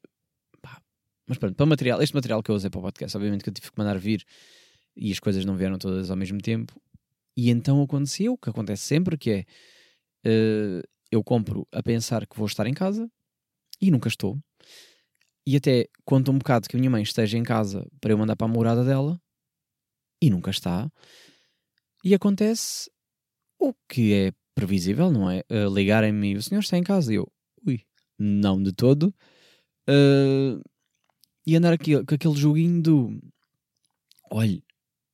pá, 0.62 0.80
mas 1.26 1.36
pronto, 1.36 1.54
para 1.54 1.66
material, 1.66 2.00
este 2.00 2.14
material 2.14 2.42
que 2.42 2.50
eu 2.50 2.54
usei 2.54 2.70
para 2.70 2.78
o 2.78 2.82
podcast, 2.82 3.14
obviamente 3.16 3.44
que 3.44 3.50
eu 3.50 3.54
tive 3.54 3.70
que 3.70 3.78
mandar 3.78 3.98
vir 3.98 4.24
e 4.96 5.12
as 5.12 5.20
coisas 5.20 5.44
não 5.44 5.56
vieram 5.56 5.76
todas 5.76 6.10
ao 6.10 6.16
mesmo 6.16 6.40
tempo. 6.40 6.80
E 7.36 7.50
então 7.50 7.82
aconteceu 7.82 8.32
o 8.32 8.38
que 8.38 8.48
acontece 8.48 8.84
sempre, 8.84 9.18
que 9.18 9.30
é 9.30 9.44
uh, 10.26 10.82
eu 11.10 11.22
compro 11.22 11.68
a 11.70 11.82
pensar 11.82 12.26
que 12.26 12.36
vou 12.36 12.46
estar 12.46 12.66
em 12.66 12.74
casa 12.74 13.10
e 13.80 13.90
nunca 13.90 14.08
estou. 14.08 14.38
E 15.46 15.56
até 15.56 15.86
conto 16.04 16.30
um 16.30 16.38
bocado 16.38 16.68
que 16.68 16.76
a 16.76 16.78
minha 16.78 16.90
mãe 16.90 17.02
esteja 17.02 17.36
em 17.36 17.42
casa 17.42 17.86
para 18.00 18.12
eu 18.12 18.18
mandar 18.18 18.36
para 18.36 18.46
a 18.46 18.50
morada 18.50 18.84
dela 18.84 19.20
e 20.20 20.30
nunca 20.30 20.50
está. 20.50 20.90
E 22.02 22.14
acontece 22.14 22.90
o 23.58 23.74
que 23.88 24.12
é 24.12 24.32
previsível, 24.54 25.10
não 25.10 25.30
é? 25.30 25.44
Uh, 25.50 25.72
Ligarem-me 25.74 26.36
o 26.36 26.42
senhor 26.42 26.60
está 26.60 26.78
em 26.78 26.82
casa 26.82 27.12
e 27.12 27.16
eu, 27.16 27.30
ui, 27.66 27.82
não 28.18 28.62
de 28.62 28.72
todo. 28.72 29.14
Uh, 29.88 30.62
e 31.46 31.56
andar 31.56 31.74
aqui 31.74 32.02
com 32.04 32.14
aquele 32.14 32.36
joguinho 32.36 32.82
do 32.82 33.20
olhe, 34.30 34.64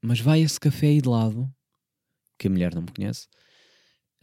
mas 0.03 0.21
vai 0.21 0.41
esse 0.41 0.61
café 0.61 0.87
aí 0.87 1.01
de 1.01 1.09
lado, 1.09 1.53
que 2.39 2.47
a 2.47 2.51
mulher 2.51 2.75
não 2.75 2.83
me 2.83 2.93
conhece, 2.93 3.29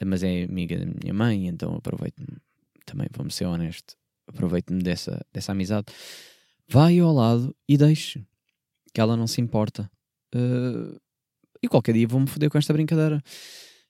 mas 0.06 0.24
é 0.24 0.44
amiga 0.44 0.78
da 0.80 0.86
minha 0.86 1.14
mãe, 1.14 1.48
então 1.48 1.76
aproveito-me, 1.76 2.38
também 2.86 3.08
vamos 3.12 3.36
ser 3.36 3.46
honestos, 3.46 3.98
aproveito-me 4.28 4.82
dessa, 4.82 5.26
dessa 5.34 5.52
amizade. 5.52 5.88
Vai 6.68 7.00
ao 7.00 7.14
lado 7.14 7.56
e 7.68 7.78
deixe, 7.78 8.26
que 8.94 9.00
ela 9.00 9.16
não 9.16 9.28
se 9.28 9.42
importa. 9.42 9.90
Uh, 10.36 11.00
e 11.62 11.68
qualquer 11.68 11.94
dia 11.94 12.08
vou-me 12.08 12.28
foder 12.28 12.50
com 12.50 12.58
esta 12.58 12.74
brincadeira. 12.74 13.24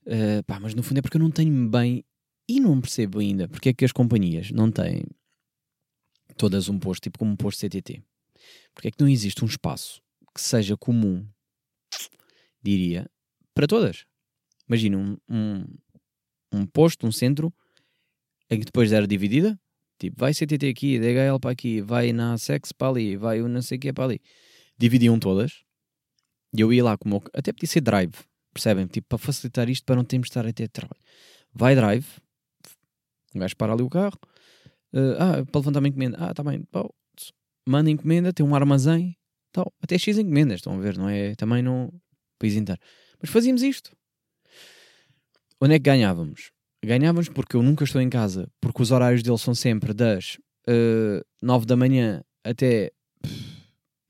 Uh, 0.06 0.44
pá, 0.46 0.60
mas 0.60 0.74
no 0.74 0.84
fundo 0.84 1.00
é 1.00 1.02
porque 1.02 1.18
eu 1.18 1.22
não 1.22 1.32
tenho 1.32 1.70
bem 1.70 2.06
e 2.48 2.60
não 2.60 2.80
percebo 2.80 3.20
ainda 3.20 3.48
porque 3.50 3.70
é 3.70 3.74
que 3.74 3.84
as 3.84 3.92
companhias 3.92 4.52
não 4.52 4.72
têm 4.72 5.04
todas 6.38 6.70
um 6.70 6.80
posto, 6.80 7.04
tipo 7.04 7.20
como 7.20 7.32
um 7.32 7.36
posto 7.36 7.60
CTT. 7.60 8.02
Porque 8.74 8.88
é 8.88 8.92
que 8.92 9.02
não 9.02 9.10
existe 9.10 9.44
um 9.44 9.48
espaço 9.48 10.02
que 10.34 10.42
seja 10.42 10.78
comum, 10.78 11.28
diria, 12.62 13.10
para 13.54 13.68
todas. 13.68 14.06
Imagina 14.68 14.98
um, 14.98 15.18
um, 15.28 15.66
um 16.52 16.66
posto, 16.66 17.08
um 17.08 17.12
centro, 17.12 17.52
em 18.50 18.60
que 18.60 18.66
depois 18.66 18.92
era 18.92 19.08
dividida, 19.08 19.60
tipo, 19.98 20.20
vai 20.20 20.34
CTT 20.34 20.70
aqui, 20.70 21.00
DHL 21.00 21.40
para 21.40 21.52
aqui, 21.52 21.82
vai 21.82 22.12
na 22.14 22.38
Sex 22.38 22.72
para 22.72 22.90
ali, 22.90 23.16
vai 23.16 23.42
o 23.42 23.48
não 23.48 23.62
sei 23.62 23.78
o 23.78 23.82
que 23.82 23.94
para 23.94 24.06
ali. 24.06 24.22
Dividiam 24.78 25.20
todas 25.20 25.64
e 26.54 26.62
eu 26.62 26.72
ia 26.72 26.84
lá 26.84 26.98
como. 26.98 27.24
Até 27.34 27.52
podia 27.52 27.68
ser 27.68 27.82
drive, 27.82 28.14
percebem? 28.54 28.88
Tipo, 28.88 29.08
para 29.10 29.18
facilitar 29.18 29.70
isto, 29.70 29.86
para 29.86 29.96
não 29.96 30.04
termos 30.04 30.28
de 30.28 30.32
estar 30.32 30.46
a 30.46 30.54
ter 30.54 30.70
trabalho. 30.70 31.02
Vai 31.54 31.76
drive, 31.76 32.06
o 33.36 33.40
gajo 33.40 33.56
para 33.56 33.74
ali 33.74 33.84
o 33.84 33.90
carro, 33.90 34.20
uh, 34.94 35.16
ah, 35.20 35.46
para 35.46 35.60
levantar 35.60 35.80
uma 35.80 35.88
encomenda, 35.88 36.18
ah, 36.20 36.34
tá 36.34 36.44
bem, 36.44 36.64
manda 37.68 37.90
encomenda, 37.90 38.34
tem 38.34 38.46
um 38.46 38.56
armazém, 38.56 39.16
tal, 39.52 39.74
até 39.82 39.98
X 39.98 40.18
encomendas, 40.18 40.58
estão 40.58 40.74
a 40.74 40.80
ver, 40.80 40.98
não 40.98 41.10
é? 41.10 41.36
Também 41.36 41.62
não. 41.62 41.92
país 42.40 42.56
inteiro. 42.56 42.80
Mas 43.22 43.30
fazíamos 43.30 43.62
isto. 43.62 43.96
Onde 45.60 45.74
é 45.74 45.80
que 45.80 45.84
ganhávamos? 45.84 46.52
Ganhávamos 46.84 47.30
porque 47.30 47.56
eu 47.56 47.64
nunca 47.64 47.84
estou 47.84 48.02
em 48.02 48.10
casa, 48.10 48.48
porque 48.62 48.82
os 48.82 48.92
horários 48.92 49.24
deles 49.24 49.42
são 49.42 49.56
sempre 49.56 49.94
das 49.94 50.36
uh, 50.68 51.20
eh, 51.20 51.24
9 51.42 51.66
da 51.66 51.76
manhã 51.76 52.24
até 52.44 52.92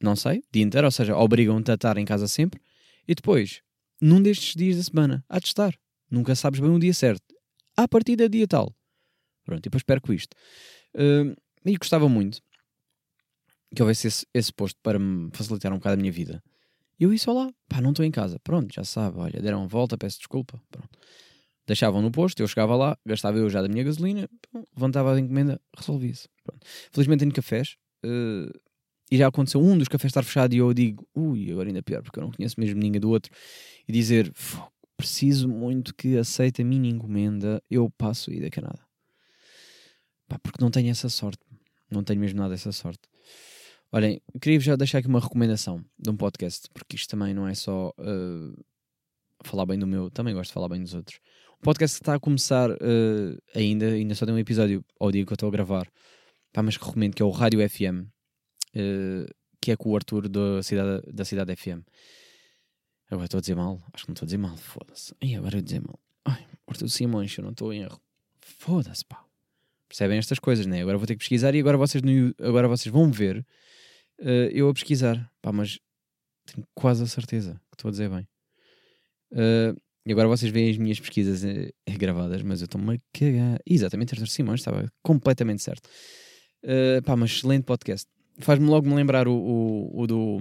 não 0.01 0.15
sei, 0.15 0.43
dia 0.51 0.63
inteiro, 0.63 0.85
ou 0.85 0.91
seja, 0.91 1.15
obrigam-te 1.15 1.71
a 1.71 1.73
estar 1.73 1.97
em 1.97 2.05
casa 2.05 2.27
sempre, 2.27 2.61
e 3.07 3.15
depois, 3.15 3.61
num 3.99 4.21
destes 4.21 4.55
dias 4.55 4.77
da 4.77 4.83
semana, 4.83 5.25
há 5.27 5.39
de 5.39 5.47
estar. 5.47 5.73
Nunca 6.09 6.35
sabes 6.35 6.59
bem 6.59 6.69
o 6.69 6.79
dia 6.79 6.93
certo. 6.93 7.35
À 7.75 7.87
partida, 7.87 8.29
dia 8.29 8.47
tal. 8.47 8.73
Pronto, 9.43 9.59
e 9.59 9.63
depois 9.63 9.83
perco 9.83 10.13
isto. 10.13 10.35
Uh, 10.95 11.35
e 11.65 11.75
gostava 11.77 12.07
muito 12.07 12.41
que 13.75 13.81
houvesse 13.81 14.07
esse, 14.07 14.25
esse 14.33 14.53
posto 14.53 14.79
para 14.81 14.97
me 14.97 15.29
facilitar 15.33 15.71
um 15.73 15.77
bocado 15.77 15.95
a 15.95 15.97
minha 15.97 16.11
vida. 16.11 16.41
E 16.99 17.03
eu 17.03 17.11
ia 17.11 17.19
só 17.19 17.33
lá, 17.33 17.51
pá, 17.67 17.81
não 17.81 17.91
estou 17.91 18.05
em 18.05 18.11
casa. 18.11 18.39
Pronto, 18.39 18.73
já 18.73 18.83
sabe, 18.83 19.19
olha, 19.19 19.41
deram 19.41 19.67
volta, 19.67 19.97
peço 19.97 20.17
desculpa. 20.17 20.61
Pronto. 20.71 20.97
Deixavam 21.67 22.01
no 22.01 22.09
posto, 22.09 22.39
eu 22.39 22.47
chegava 22.47 22.75
lá, 22.75 22.97
gastava 23.05 23.37
eu 23.37 23.49
já 23.49 23.61
da 23.61 23.67
minha 23.67 23.83
gasolina, 23.83 24.29
levantava 24.73 25.13
a 25.13 25.19
encomenda, 25.19 25.59
resolvia-se. 25.77 26.29
Felizmente 26.91 27.19
tenho 27.19 27.33
cafés, 27.33 27.75
uh, 28.05 28.57
e 29.11 29.17
já 29.17 29.27
aconteceu 29.27 29.61
um 29.61 29.77
dos 29.77 29.87
cafés 29.87 30.11
estar 30.11 30.23
fechado 30.23 30.53
e 30.53 30.57
eu 30.57 30.73
digo, 30.73 31.07
ui, 31.13 31.51
agora 31.51 31.69
ainda 31.69 31.83
pior, 31.83 32.01
porque 32.01 32.19
eu 32.19 32.23
não 32.23 32.31
conheço 32.31 32.57
mesmo 32.57 32.79
ninguém 32.79 33.01
do 33.01 33.09
outro, 33.09 33.31
e 33.87 33.91
dizer, 33.91 34.31
preciso 34.95 35.47
muito 35.47 35.93
que 35.93 36.17
aceite 36.17 36.61
a 36.61 36.65
minha 36.65 36.89
encomenda, 36.89 37.61
eu 37.69 37.89
passo 37.97 38.31
aí 38.31 38.41
daqui 38.41 38.59
a 38.59 38.63
nada. 38.63 38.87
Pá, 40.27 40.39
porque 40.39 40.61
não 40.61 40.71
tenho 40.71 40.89
essa 40.89 41.07
sorte. 41.07 41.39
Não 41.89 42.03
tenho 42.03 42.19
mesmo 42.19 42.39
nada 42.39 42.49
dessa 42.49 42.71
sorte. 42.71 43.01
Olhem, 43.91 44.21
queria 44.41 44.59
já 44.59 44.75
deixar 44.75 44.97
aqui 44.97 45.07
uma 45.07 45.21
recomendação 45.21 45.83
de 45.97 46.09
um 46.09 46.17
podcast, 46.17 46.67
porque 46.73 46.97
isto 46.97 47.09
também 47.09 47.33
não 47.33 47.47
é 47.47 47.55
só 47.55 47.93
uh, 47.97 48.65
falar 49.43 49.65
bem 49.65 49.79
do 49.79 49.87
meu, 49.87 50.11
também 50.11 50.33
gosto 50.33 50.49
de 50.49 50.53
falar 50.53 50.67
bem 50.67 50.81
dos 50.81 50.93
outros. 50.93 51.19
Um 51.59 51.63
podcast 51.63 51.95
está 51.95 52.13
a 52.13 52.19
começar 52.19 52.69
uh, 52.71 53.41
ainda, 53.55 53.87
ainda 53.87 54.13
só 54.13 54.25
tem 54.25 54.35
um 54.35 54.39
episódio 54.39 54.85
ao 54.99 55.11
dia 55.11 55.25
que 55.25 55.31
eu 55.31 55.35
estou 55.35 55.49
a 55.49 55.51
gravar, 55.51 55.87
pá, 56.53 56.61
mas 56.61 56.77
que 56.77 56.85
recomendo, 56.85 57.15
que 57.15 57.21
é 57.21 57.25
o 57.25 57.31
Rádio 57.31 57.67
FM, 57.67 58.05
uh, 58.75 59.25
que 59.59 59.71
é 59.71 59.75
com 59.75 59.89
o 59.89 59.95
Arthur 59.95 60.29
da 60.29 60.61
Cidade, 60.61 61.11
da 61.11 61.25
Cidade 61.25 61.55
FM. 61.55 61.81
Agora 63.09 63.25
estou 63.25 63.39
a 63.39 63.41
dizer 63.41 63.55
mal, 63.55 63.81
acho 63.91 64.03
que 64.03 64.09
não 64.09 64.13
estou 64.13 64.25
a 64.25 64.27
dizer 64.27 64.37
mal, 64.37 64.55
foda-se. 64.55 65.15
Ai, 65.21 65.35
agora 65.35 65.57
eu 65.57 65.61
dizer 65.61 65.81
mal. 65.81 65.99
Ai, 66.25 66.45
Arthur 66.67 66.89
Simões, 66.89 67.35
eu 67.35 67.43
não 67.43 67.51
estou 67.51 67.73
em 67.73 67.81
erro. 67.81 67.99
Foda-se, 68.39 69.03
pá. 69.05 69.25
Percebem 69.87 70.19
estas 70.19 70.37
coisas, 70.37 70.65
né? 70.67 70.81
Agora 70.81 70.97
vou 70.97 71.07
ter 71.07 71.15
que 71.15 71.19
pesquisar 71.19 71.55
e 71.55 71.59
agora 71.59 71.77
vocês, 71.77 72.03
no, 72.03 72.35
agora 72.39 72.67
vocês 72.67 72.93
vão 72.93 73.09
ver 73.09 73.39
uh, 74.19 74.49
eu 74.51 74.69
a 74.69 74.73
pesquisar. 74.73 75.31
Pá, 75.41 75.51
mas 75.51 75.79
tenho 76.45 76.67
quase 76.75 77.03
a 77.03 77.07
certeza 77.07 77.53
que 77.71 77.75
estou 77.75 77.89
a 77.89 77.91
dizer 77.91 78.09
bem. 78.09 78.27
Uh, 79.31 79.79
e 80.07 80.11
agora 80.13 80.29
vocês 80.29 80.49
veem 80.49 80.69
as 80.69 80.77
minhas 80.77 80.99
pesquisas 81.01 81.43
uh, 81.43 81.97
gravadas, 81.97 82.41
mas 82.41 82.61
eu 82.61 82.65
estou-me 82.65 82.95
a 82.95 82.99
cagar. 83.11 83.59
Exatamente, 83.65 84.13
Arthur 84.13 84.27
Simões 84.29 84.61
estava 84.61 84.89
completamente 85.03 85.61
certo. 85.61 85.85
Uh, 86.63 87.03
pá, 87.03 87.17
mas 87.17 87.31
excelente 87.31 87.65
podcast. 87.65 88.07
Faz-me 88.39 88.67
logo 88.67 88.87
me 88.87 88.95
lembrar 88.95 89.27
o, 89.27 89.33
o, 89.33 90.01
o, 90.01 90.07
do 90.07 90.39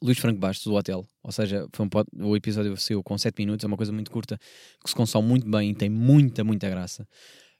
Luís 0.00 0.18
Franco 0.18 0.38
Bastos, 0.38 0.66
do 0.66 0.74
Hotel. 0.74 1.04
Ou 1.20 1.32
seja, 1.32 1.66
foi 1.72 1.86
um 1.86 1.88
pod... 1.88 2.08
o 2.16 2.36
episódio 2.36 2.76
saiu 2.76 3.02
com 3.02 3.18
7 3.18 3.36
minutos, 3.40 3.64
é 3.64 3.66
uma 3.66 3.76
coisa 3.76 3.90
muito 3.90 4.08
curta, 4.08 4.38
que 4.84 4.88
se 4.88 4.94
consome 4.94 5.26
muito 5.26 5.50
bem 5.50 5.70
e 5.70 5.74
tem 5.74 5.90
muita, 5.90 6.44
muita 6.44 6.70
graça. 6.70 7.08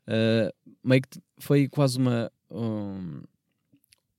Uh, 0.07 0.55
meio 0.85 1.03
que 1.03 1.21
foi 1.41 1.67
quase 1.67 1.99
uma. 1.99 2.31
Um, 2.53 3.21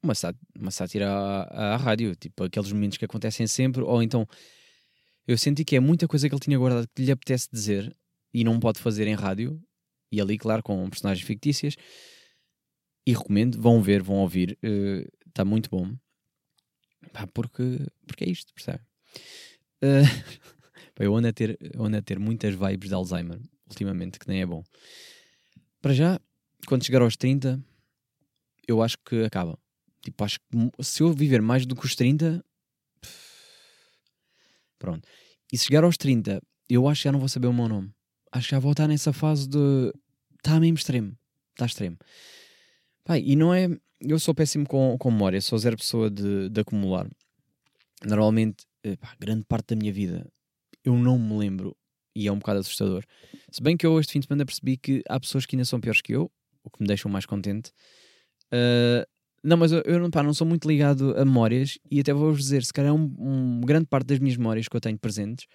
uma 0.03 0.71
sátira 0.71 1.09
à, 1.09 1.73
à, 1.73 1.77
rádio, 1.77 2.15
tipo 2.15 2.43
aqueles 2.43 2.71
momentos 2.71 2.97
que 2.97 3.05
acontecem 3.05 3.47
sempre, 3.47 3.81
ou 3.81 4.01
então 4.01 4.25
eu 5.29 5.38
senti 5.38 5.63
que 5.63 5.75
é 5.75 5.79
muita 5.79 6.07
coisa 6.07 6.27
que 6.27 6.33
ele 6.33 6.41
tinha 6.41 6.57
guardado 6.57 6.89
que 6.95 7.03
lhe 7.03 7.12
apetece 7.12 7.48
dizer 7.53 7.95
e 8.33 8.43
não 8.43 8.59
pode 8.59 8.79
fazer 8.79 9.05
em 9.07 9.13
rádio, 9.13 9.62
e 10.12 10.19
ali, 10.19 10.39
claro, 10.39 10.63
com 10.63 10.89
personagens 10.89 11.24
fictícias. 11.25 11.75
E 13.05 13.13
recomendo, 13.13 13.62
vão 13.62 13.79
ver, 13.79 14.01
vão 14.01 14.17
ouvir, 14.17 14.57
está 15.27 15.43
uh, 15.43 15.45
muito 15.45 15.69
bom. 15.69 15.95
Pá, 17.13 17.27
porque, 17.27 17.79
porque 18.07 18.24
é 18.24 18.29
isto, 18.29 18.53
percebe? 18.53 18.83
Uh, 19.81 21.03
eu 21.03 21.15
ando 21.15 21.29
a, 21.29 21.31
ter, 21.31 21.57
ando 21.77 21.95
a 21.95 22.01
ter 22.01 22.19
muitas 22.19 22.53
vibes 22.53 22.89
de 22.89 22.93
Alzheimer 22.93 23.39
ultimamente, 23.65 24.19
que 24.19 24.27
nem 24.27 24.41
é 24.41 24.45
bom. 24.45 24.62
Para 25.81 25.93
já, 25.93 26.19
quando 26.67 26.83
chegar 26.83 27.01
aos 27.01 27.15
30, 27.15 27.63
eu 28.67 28.83
acho 28.83 28.98
que 29.05 29.24
acaba. 29.24 29.57
Tipo, 30.01 30.25
acho 30.25 30.38
que 30.39 30.83
se 30.83 31.01
eu 31.01 31.13
viver 31.13 31.41
mais 31.41 31.65
do 31.65 31.77
que 31.77 31.86
os 31.86 31.95
30. 31.95 32.43
Pronto. 34.79 35.07
E 35.51 35.57
se 35.57 35.65
chegar 35.65 35.83
aos 35.83 35.98
30, 35.98 36.41
eu 36.69 36.88
acho 36.88 37.01
que 37.01 37.03
já 37.05 37.12
não 37.12 37.19
vou 37.19 37.29
saber 37.29 37.48
o 37.48 37.53
meu 37.53 37.67
nome. 37.67 37.91
Acho 38.31 38.48
que 38.48 38.55
já 38.55 38.59
vou 38.59 38.71
estar 38.71 38.88
nessa 38.88 39.13
fase 39.13 39.48
de. 39.48 39.93
Está 40.38 40.59
mesmo 40.59 40.77
extremo. 40.77 41.17
Está 41.51 41.65
extremo. 41.65 41.98
Pai, 43.03 43.21
e 43.25 43.36
não 43.36 43.53
é. 43.53 43.67
Eu 44.00 44.17
sou 44.17 44.33
péssimo 44.33 44.65
com, 44.65 44.98
com 44.98 45.12
memória, 45.12 45.41
sou 45.41 45.59
zero 45.59 45.75
pessoa 45.75 46.09
de, 46.09 46.50
de 46.50 46.62
acumular. 46.62 47.09
Normalmente, 48.05 48.63
eh, 48.83 48.98
grande 49.19 49.43
parte 49.43 49.75
da 49.75 49.75
minha 49.75 49.91
vida 49.91 50.25
eu 50.83 50.98
não 50.98 51.17
me 51.19 51.38
lembro 51.38 51.75
e 52.15 52.27
é 52.27 52.31
um 52.31 52.39
bocado 52.39 52.59
assustador. 52.59 53.03
Se 53.51 53.62
bem 53.62 53.77
que 53.77 53.86
eu 53.86 54.00
este 54.00 54.13
fim 54.13 54.19
de 54.19 54.27
semana 54.27 54.45
percebi 54.45 54.77
que 54.77 55.03
há 55.07 55.19
pessoas 55.19 55.45
que 55.45 55.55
ainda 55.55 55.65
são 55.65 55.79
piores 55.79 56.01
que 56.01 56.13
eu, 56.13 56.31
o 56.63 56.69
que 56.69 56.81
me 56.81 56.88
deixa 56.88 57.07
mais 57.07 57.25
contente. 57.25 57.71
Uh, 58.51 59.05
não, 59.43 59.58
mas 59.58 59.72
eu, 59.72 59.81
eu 59.81 60.10
pá, 60.10 60.24
não 60.24 60.34
sou 60.34 60.46
muito 60.46 60.67
ligado 60.67 61.17
a 61.17 61.25
memórias 61.25 61.77
e 61.89 62.00
até 62.00 62.13
vou-vos 62.13 62.43
dizer, 62.43 62.63
se 62.63 62.74
calhar 62.74 62.93
um, 62.93 63.15
um, 63.19 63.62
grande 63.62 63.86
parte 63.86 64.08
das 64.08 64.19
minhas 64.19 64.38
memórias 64.38 64.67
que 64.67 64.75
eu 64.75 64.81
tenho 64.81 64.98
presentes 64.98 65.48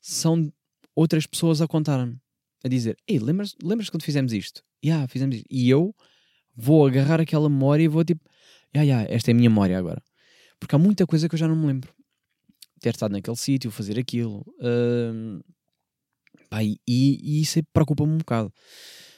são 0.00 0.52
outras 0.94 1.26
pessoas 1.26 1.60
a 1.60 1.66
contar-me, 1.66 2.16
a 2.64 2.68
dizer, 2.68 2.96
ei, 3.06 3.18
lembras, 3.18 3.54
lembras 3.62 3.90
quando 3.90 4.02
fizemos 4.02 4.32
isto? 4.32 4.62
Ya, 4.84 4.94
yeah, 4.94 5.08
fizemos 5.08 5.36
isto. 5.36 5.46
E 5.50 5.68
eu 5.68 5.94
vou 6.54 6.86
agarrar 6.86 7.20
aquela 7.20 7.48
memória 7.48 7.84
e 7.84 7.88
vou 7.88 8.04
tipo, 8.04 8.24
ya, 8.74 8.82
yeah, 8.82 9.00
yeah, 9.02 9.14
esta 9.14 9.30
é 9.30 9.32
a 9.32 9.34
minha 9.34 9.50
memória 9.50 9.78
agora. 9.78 10.02
Porque 10.58 10.74
há 10.74 10.78
muita 10.78 11.06
coisa 11.06 11.28
que 11.28 11.34
eu 11.34 11.38
já 11.38 11.48
não 11.48 11.56
me 11.56 11.66
lembro. 11.66 11.92
Ter 12.80 12.90
estado 12.90 13.12
naquele 13.12 13.36
sítio, 13.36 13.70
fazer 13.70 13.98
aquilo. 13.98 14.40
Uh, 14.58 15.42
pá, 16.48 16.62
e, 16.62 16.78
e 16.86 17.40
isso 17.40 17.60
preocupa-me 17.72 18.12
um 18.12 18.18
bocado. 18.18 18.52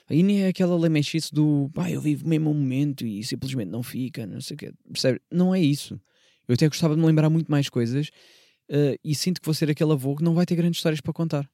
Aí 0.09 0.23
nem 0.23 0.43
é 0.43 0.49
aquela 0.49 0.77
lemechice 0.77 1.33
do 1.33 1.71
pá, 1.75 1.91
eu 1.91 2.00
vivo 2.00 2.27
mesmo 2.27 2.50
um 2.50 2.55
momento 2.55 3.07
e 3.07 3.23
simplesmente 3.23 3.69
não 3.69 3.83
fica, 3.83 4.27
não 4.27 4.41
sei 4.41 4.55
o 4.55 4.59
quê. 4.59 4.73
Percebe? 4.91 5.21
Não 5.31 5.55
é 5.55 5.61
isso. 5.61 6.00
Eu 6.47 6.55
até 6.55 6.67
gostava 6.67 6.95
de 6.95 7.00
me 7.00 7.07
lembrar 7.07 7.29
muito 7.29 7.50
mais 7.50 7.69
coisas 7.69 8.09
uh, 8.71 8.99
e 9.05 9.15
sinto 9.15 9.41
que 9.41 9.47
vou 9.47 9.55
ser 9.55 9.71
aquele 9.71 9.93
avô 9.93 10.17
que 10.17 10.25
não 10.25 10.35
vai 10.35 10.47
ter 10.47 10.57
grandes 10.57 10.79
histórias 10.79 11.00
para 11.00 11.12
contar. 11.12 11.49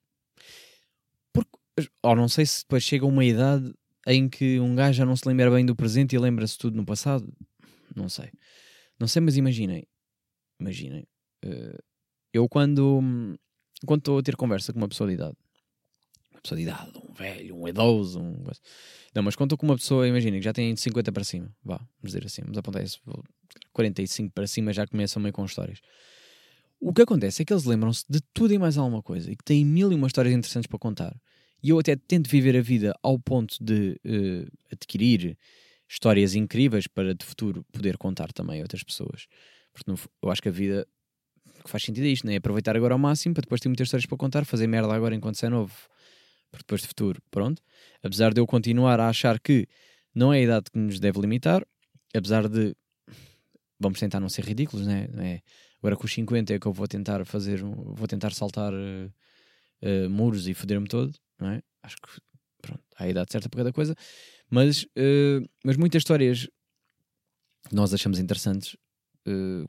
Porque, 1.33 1.91
ou 2.03 2.15
não 2.15 2.29
sei 2.29 2.47
se 2.47 2.63
depois 2.63 2.85
chega 2.85 3.05
uma 3.05 3.25
idade 3.25 3.73
em 4.07 4.29
que 4.29 4.61
um 4.61 4.75
gajo 4.75 4.99
já 4.99 5.05
não 5.05 5.17
se 5.17 5.27
lembra 5.27 5.51
bem 5.51 5.67
do 5.67 5.75
presente 5.75 6.15
e 6.15 6.19
lembra-se 6.19 6.57
tudo 6.57 6.77
no 6.77 6.87
passado. 6.87 7.33
Não 7.97 8.09
sei. 8.09 8.31
Não 9.01 9.09
sei, 9.09 9.21
mas 9.21 9.37
imaginem. 9.37 9.85
Imaginem. 10.61 11.05
Uh, 11.45 11.83
eu 12.33 12.49
quando 12.49 13.03
quando 13.85 14.01
estou 14.01 14.19
a 14.19 14.23
ter 14.23 14.37
conversa 14.37 14.73
com 14.73 14.79
uma 14.79 14.89
pessoa 14.89 15.09
de 15.09 15.15
idade, 15.15 15.37
pessoa 16.45 16.57
de 16.57 16.63
idade, 16.63 16.93
um 16.97 17.13
velho, 17.13 17.57
um 17.57 17.67
idoso, 17.67 18.21
um... 18.21 18.45
não, 19.15 19.23
mas 19.23 19.35
estou 19.35 19.59
com 19.59 19.67
uma 19.67 19.77
pessoa, 19.77 20.07
imaginem 20.07 20.39
que 20.39 20.45
já 20.45 20.53
tem 20.53 20.73
de 20.73 20.81
50 20.81 21.11
para 21.11 21.25
cima, 21.25 21.51
vá, 21.65 21.79
vamos 21.79 21.89
dizer 22.13 22.25
assim, 22.25 22.43
vamos 22.43 22.59
apontar 22.59 22.85
isso, 22.85 23.01
45 23.73 24.33
para 24.33 24.47
cima 24.47 24.73
já 24.73 24.87
começam 24.87 25.21
meio 25.21 25.33
com 25.33 25.45
histórias. 25.45 25.81
O 26.81 26.93
que 26.93 27.03
acontece 27.03 27.43
é 27.43 27.45
que 27.45 27.53
eles 27.53 27.65
lembram-se 27.65 28.05
de 28.09 28.21
tudo 28.33 28.53
e 28.53 28.59
mais 28.59 28.77
alguma 28.77 29.03
coisa 29.03 29.31
e 29.31 29.37
que 29.37 29.45
têm 29.45 29.65
mil 29.65 29.91
e 29.91 29.95
uma 29.95 30.07
histórias 30.07 30.35
interessantes 30.35 30.67
para 30.67 30.79
contar. 30.79 31.17
E 31.63 31.71
eu 31.71 31.79
até 31.79 31.97
tento 31.97 32.29
viver 32.29 32.55
a 32.57 32.61
vida 32.61 32.95
ao 33.03 33.19
ponto 33.19 33.57
de 33.59 33.99
uh, 34.05 34.53
adquirir 34.71 35.39
histórias 35.89 36.35
incríveis 36.35 36.87
para 36.87 37.15
de 37.15 37.25
futuro 37.25 37.65
poder 37.73 37.97
contar 37.97 38.33
também 38.33 38.61
a 38.61 38.63
outras 38.63 38.83
pessoas. 38.83 39.27
Porque 39.73 39.91
no, 39.91 39.99
eu 40.23 40.31
acho 40.31 40.43
que 40.43 40.49
a 40.51 40.53
vida 40.53 40.87
que 41.65 41.71
faz 41.71 41.83
sentido 41.83 42.05
é 42.05 42.09
isto, 42.09 42.27
né? 42.27 42.37
aproveitar 42.37 42.77
agora 42.77 42.93
ao 42.93 42.99
máximo 42.99 43.35
para 43.35 43.43
depois 43.43 43.61
ter 43.61 43.69
muitas 43.69 43.87
histórias 43.87 44.05
para 44.05 44.19
contar, 44.19 44.45
fazer 44.45 44.67
merda 44.67 44.93
agora 44.93 45.15
enquanto 45.15 45.37
se 45.37 45.47
é 45.47 45.49
novo, 45.49 45.73
porque 46.55 46.63
depois 46.65 46.83
de 46.83 46.89
futuro, 46.89 47.21
pronto. 47.31 47.61
Apesar 48.03 48.33
de 48.33 48.41
eu 48.41 48.47
continuar 48.47 49.01
a 49.01 49.09
achar 49.09 49.41
que 49.41 49.67
não 50.15 50.33
é 50.33 50.39
a 50.39 50.43
idade 50.43 50.71
que 50.71 50.79
nos 50.79 51.01
deve 51.01 51.21
limitar, 51.21 51.67
apesar 52.15 52.49
de 52.49 52.77
vamos 53.79 53.99
tentar 53.99 54.21
não 54.21 54.29
ser 54.29 54.45
ridículos, 54.45 54.87
né? 54.87 55.09
É, 55.19 55.43
agora 55.79 55.97
com 55.97 56.05
os 56.05 56.13
50 56.13 56.55
é 56.55 56.59
que 56.59 56.67
eu 56.67 56.73
vou 56.73 56.87
tentar 56.87 57.25
fazer, 57.27 57.61
vou 57.63 58.07
tentar 58.07 58.33
saltar 58.33 58.73
uh, 58.73 59.13
uh, 59.83 60.09
muros 60.09 60.47
e 60.47 60.55
foder-me 60.55 60.87
todo, 60.87 61.13
não 61.41 61.51
é? 61.51 61.63
Acho 61.83 61.97
que 61.97 62.09
pronto, 62.63 62.83
há 62.97 63.05
a 63.05 63.09
idade 63.09 63.33
certa 63.33 63.49
para 63.49 63.59
cada 63.59 63.73
coisa, 63.73 63.95
mas, 64.49 64.85
uh, 64.85 65.45
mas 65.65 65.77
muitas 65.77 66.01
histórias 66.01 66.49
que 67.69 67.75
nós 67.75 67.93
achamos 67.93 68.19
interessantes, 68.19 68.77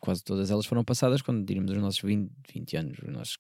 quase 0.01 0.21
todas 0.21 0.51
elas 0.51 0.65
foram 0.65 0.83
passadas 0.83 1.21
quando 1.21 1.45
diríamos 1.45 1.71
os 1.71 1.77
nossos 1.77 2.01
20, 2.01 2.29
20 2.53 2.75
anos, 2.75 2.97
os 2.99 3.07
nossos 3.07 3.37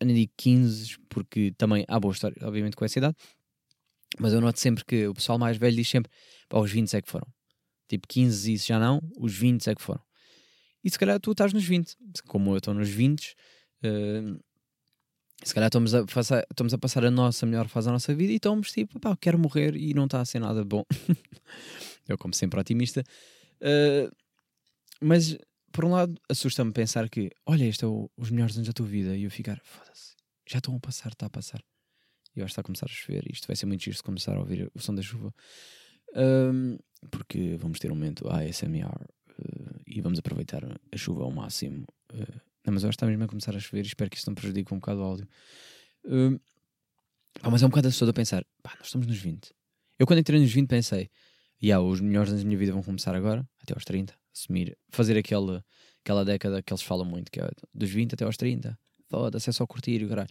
eu 0.00 0.06
nem 0.06 0.16
digo 0.16 0.32
15, 0.36 0.98
porque 1.08 1.52
também 1.56 1.84
há 1.88 1.98
boa 1.98 2.12
história, 2.12 2.36
obviamente, 2.42 2.76
com 2.76 2.84
essa 2.84 2.98
idade, 2.98 3.16
mas 4.18 4.32
eu 4.32 4.40
noto 4.40 4.60
sempre 4.60 4.84
que 4.84 5.06
o 5.06 5.14
pessoal 5.14 5.38
mais 5.38 5.56
velho 5.56 5.76
diz 5.76 5.88
sempre, 5.88 6.10
pá, 6.48 6.58
os 6.58 6.70
20 6.70 6.94
é 6.94 7.02
que 7.02 7.10
foram. 7.10 7.26
Tipo, 7.88 8.06
15 8.08 8.52
isso 8.52 8.66
já 8.66 8.78
não, 8.78 9.00
os 9.18 9.34
20 9.36 9.68
é 9.68 9.74
que 9.74 9.82
foram. 9.82 10.02
E 10.82 10.90
se 10.90 10.98
calhar 10.98 11.18
tu 11.18 11.32
estás 11.32 11.52
nos 11.52 11.64
20, 11.64 11.96
como 12.26 12.52
eu 12.52 12.58
estou 12.58 12.74
nos 12.74 12.88
20, 12.88 13.34
uh, 13.84 14.40
se 15.42 15.54
calhar 15.54 15.68
estamos 15.68 15.94
a, 15.94 16.04
passar, 16.04 16.46
estamos 16.50 16.74
a 16.74 16.78
passar 16.78 17.04
a 17.04 17.10
nossa 17.10 17.44
melhor 17.44 17.68
fase 17.68 17.86
da 17.86 17.92
nossa 17.92 18.14
vida 18.14 18.32
e 18.32 18.36
estamos 18.36 18.70
tipo, 18.70 18.98
pá, 19.00 19.16
quero 19.16 19.38
morrer 19.38 19.76
e 19.76 19.92
não 19.94 20.04
está 20.04 20.20
a 20.20 20.24
ser 20.24 20.38
nada 20.38 20.64
bom. 20.64 20.84
eu, 22.08 22.16
como 22.16 22.34
sempre, 22.34 22.60
otimista. 22.60 23.02
Uh, 23.60 24.14
mas, 25.00 25.36
por 25.74 25.84
um 25.84 25.90
lado, 25.90 26.14
assusta-me 26.28 26.72
pensar 26.72 27.10
que, 27.10 27.32
olha, 27.44 27.64
este 27.64 27.84
é 27.84 27.88
o, 27.88 28.08
os 28.16 28.30
melhores 28.30 28.54
anos 28.54 28.68
da 28.68 28.72
tua 28.72 28.86
vida 28.86 29.16
e 29.16 29.24
eu 29.24 29.30
ficar, 29.30 29.60
foda-se, 29.64 30.14
já 30.48 30.58
estão 30.58 30.76
a 30.76 30.78
passar, 30.78 31.08
está 31.08 31.26
a 31.26 31.30
passar. 31.30 31.60
E 32.34 32.38
eu 32.38 32.44
acho 32.44 32.50
que 32.50 32.52
está 32.52 32.60
a 32.60 32.64
começar 32.64 32.86
a 32.86 32.94
chover 32.94 33.24
e 33.26 33.32
isto 33.32 33.48
vai 33.48 33.56
ser 33.56 33.66
muito 33.66 33.82
giro 33.82 33.96
se 33.96 34.02
começar 34.02 34.36
a 34.36 34.38
ouvir 34.38 34.70
o 34.72 34.78
som 34.78 34.94
da 34.94 35.02
chuva. 35.02 35.34
Um, 36.14 36.78
porque 37.10 37.56
vamos 37.56 37.80
ter 37.80 37.90
um 37.90 37.96
momento 37.96 38.28
ASMR 38.28 38.86
uh, 38.86 39.80
e 39.84 40.00
vamos 40.00 40.20
aproveitar 40.20 40.62
a 40.64 40.96
chuva 40.96 41.24
ao 41.24 41.32
máximo. 41.32 41.84
Uh, 42.12 42.40
não, 42.64 42.74
mas 42.74 42.84
eu 42.84 42.88
acho 42.88 42.96
que 42.96 43.04
está 43.04 43.06
mesmo 43.08 43.24
a 43.24 43.28
começar 43.28 43.56
a 43.56 43.58
chover 43.58 43.82
e 43.82 43.88
espero 43.88 44.08
que 44.08 44.16
isto 44.16 44.28
não 44.28 44.34
prejudique 44.36 44.72
um 44.72 44.78
bocado 44.78 45.00
o 45.00 45.02
áudio. 45.02 45.28
Uh, 46.04 46.40
mas 47.50 47.64
é 47.64 47.66
um 47.66 47.68
bocado 47.68 47.88
assustador 47.88 48.14
pensar, 48.14 48.46
pá, 48.62 48.74
nós 48.78 48.86
estamos 48.86 49.08
nos 49.08 49.18
20. 49.18 49.52
Eu 49.98 50.06
quando 50.06 50.20
entrei 50.20 50.38
nos 50.38 50.52
20 50.52 50.68
pensei, 50.68 51.10
yeah, 51.60 51.84
os 51.84 52.00
melhores 52.00 52.30
anos 52.30 52.44
da 52.44 52.46
minha 52.46 52.58
vida 52.58 52.72
vão 52.72 52.82
começar 52.82 53.12
agora, 53.16 53.44
até 53.60 53.74
aos 53.74 53.84
30, 53.84 54.16
assumir, 54.34 54.76
fazer 54.90 55.16
aquele, 55.16 55.62
aquela 56.02 56.24
década 56.24 56.62
que 56.62 56.72
eles 56.72 56.82
falam 56.82 57.06
muito, 57.06 57.30
que 57.30 57.40
é 57.40 57.48
dos 57.72 57.90
20 57.90 58.14
até 58.14 58.24
aos 58.24 58.36
30. 58.36 58.76
Foda-se, 59.08 59.48
é 59.48 59.52
só 59.52 59.66
curtir 59.66 60.02
e 60.02 60.08
caralho. 60.08 60.28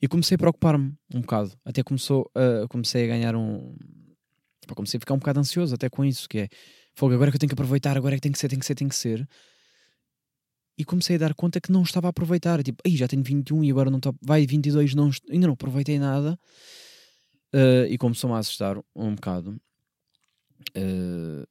E 0.00 0.08
comecei 0.08 0.34
a 0.34 0.38
preocupar-me 0.38 0.94
um 1.14 1.20
bocado. 1.20 1.52
Até 1.64 1.82
começou, 1.82 2.30
uh, 2.36 2.68
comecei 2.68 3.04
a 3.04 3.06
ganhar 3.08 3.34
um. 3.34 3.76
comecei 4.74 4.98
a 4.98 5.00
ficar 5.00 5.14
um 5.14 5.18
bocado 5.18 5.40
ansioso 5.40 5.74
até 5.74 5.88
com 5.88 6.04
isso, 6.04 6.28
que 6.28 6.38
é 6.40 6.48
fogo, 6.94 7.14
agora 7.14 7.28
é 7.28 7.30
que 7.30 7.36
eu 7.36 7.40
tenho 7.40 7.48
que 7.48 7.54
aproveitar, 7.54 7.96
agora 7.96 8.14
é 8.14 8.18
que 8.18 8.22
tem 8.22 8.32
que 8.32 8.38
ser, 8.38 8.48
tem 8.48 8.58
que 8.58 8.66
ser, 8.66 8.74
tem 8.74 8.88
que 8.88 8.94
ser. 8.94 9.26
E 10.78 10.84
comecei 10.84 11.16
a 11.16 11.18
dar 11.18 11.34
conta 11.34 11.60
que 11.60 11.72
não 11.72 11.82
estava 11.82 12.08
a 12.08 12.10
aproveitar. 12.10 12.62
Tipo, 12.62 12.82
aí 12.86 12.96
já 12.96 13.08
tenho 13.08 13.22
21 13.22 13.64
e 13.64 13.70
agora 13.70 13.90
não 13.90 13.98
está. 13.98 14.12
Vai 14.20 14.46
22, 14.46 14.94
não, 14.94 15.10
ainda 15.30 15.46
não 15.46 15.54
aproveitei 15.54 15.98
nada. 15.98 16.38
Uh, 17.54 17.86
e 17.88 17.96
começou-me 17.96 18.36
a 18.36 18.38
assustar 18.38 18.76
um 18.94 19.14
bocado. 19.14 19.58
Uh, 20.76 21.46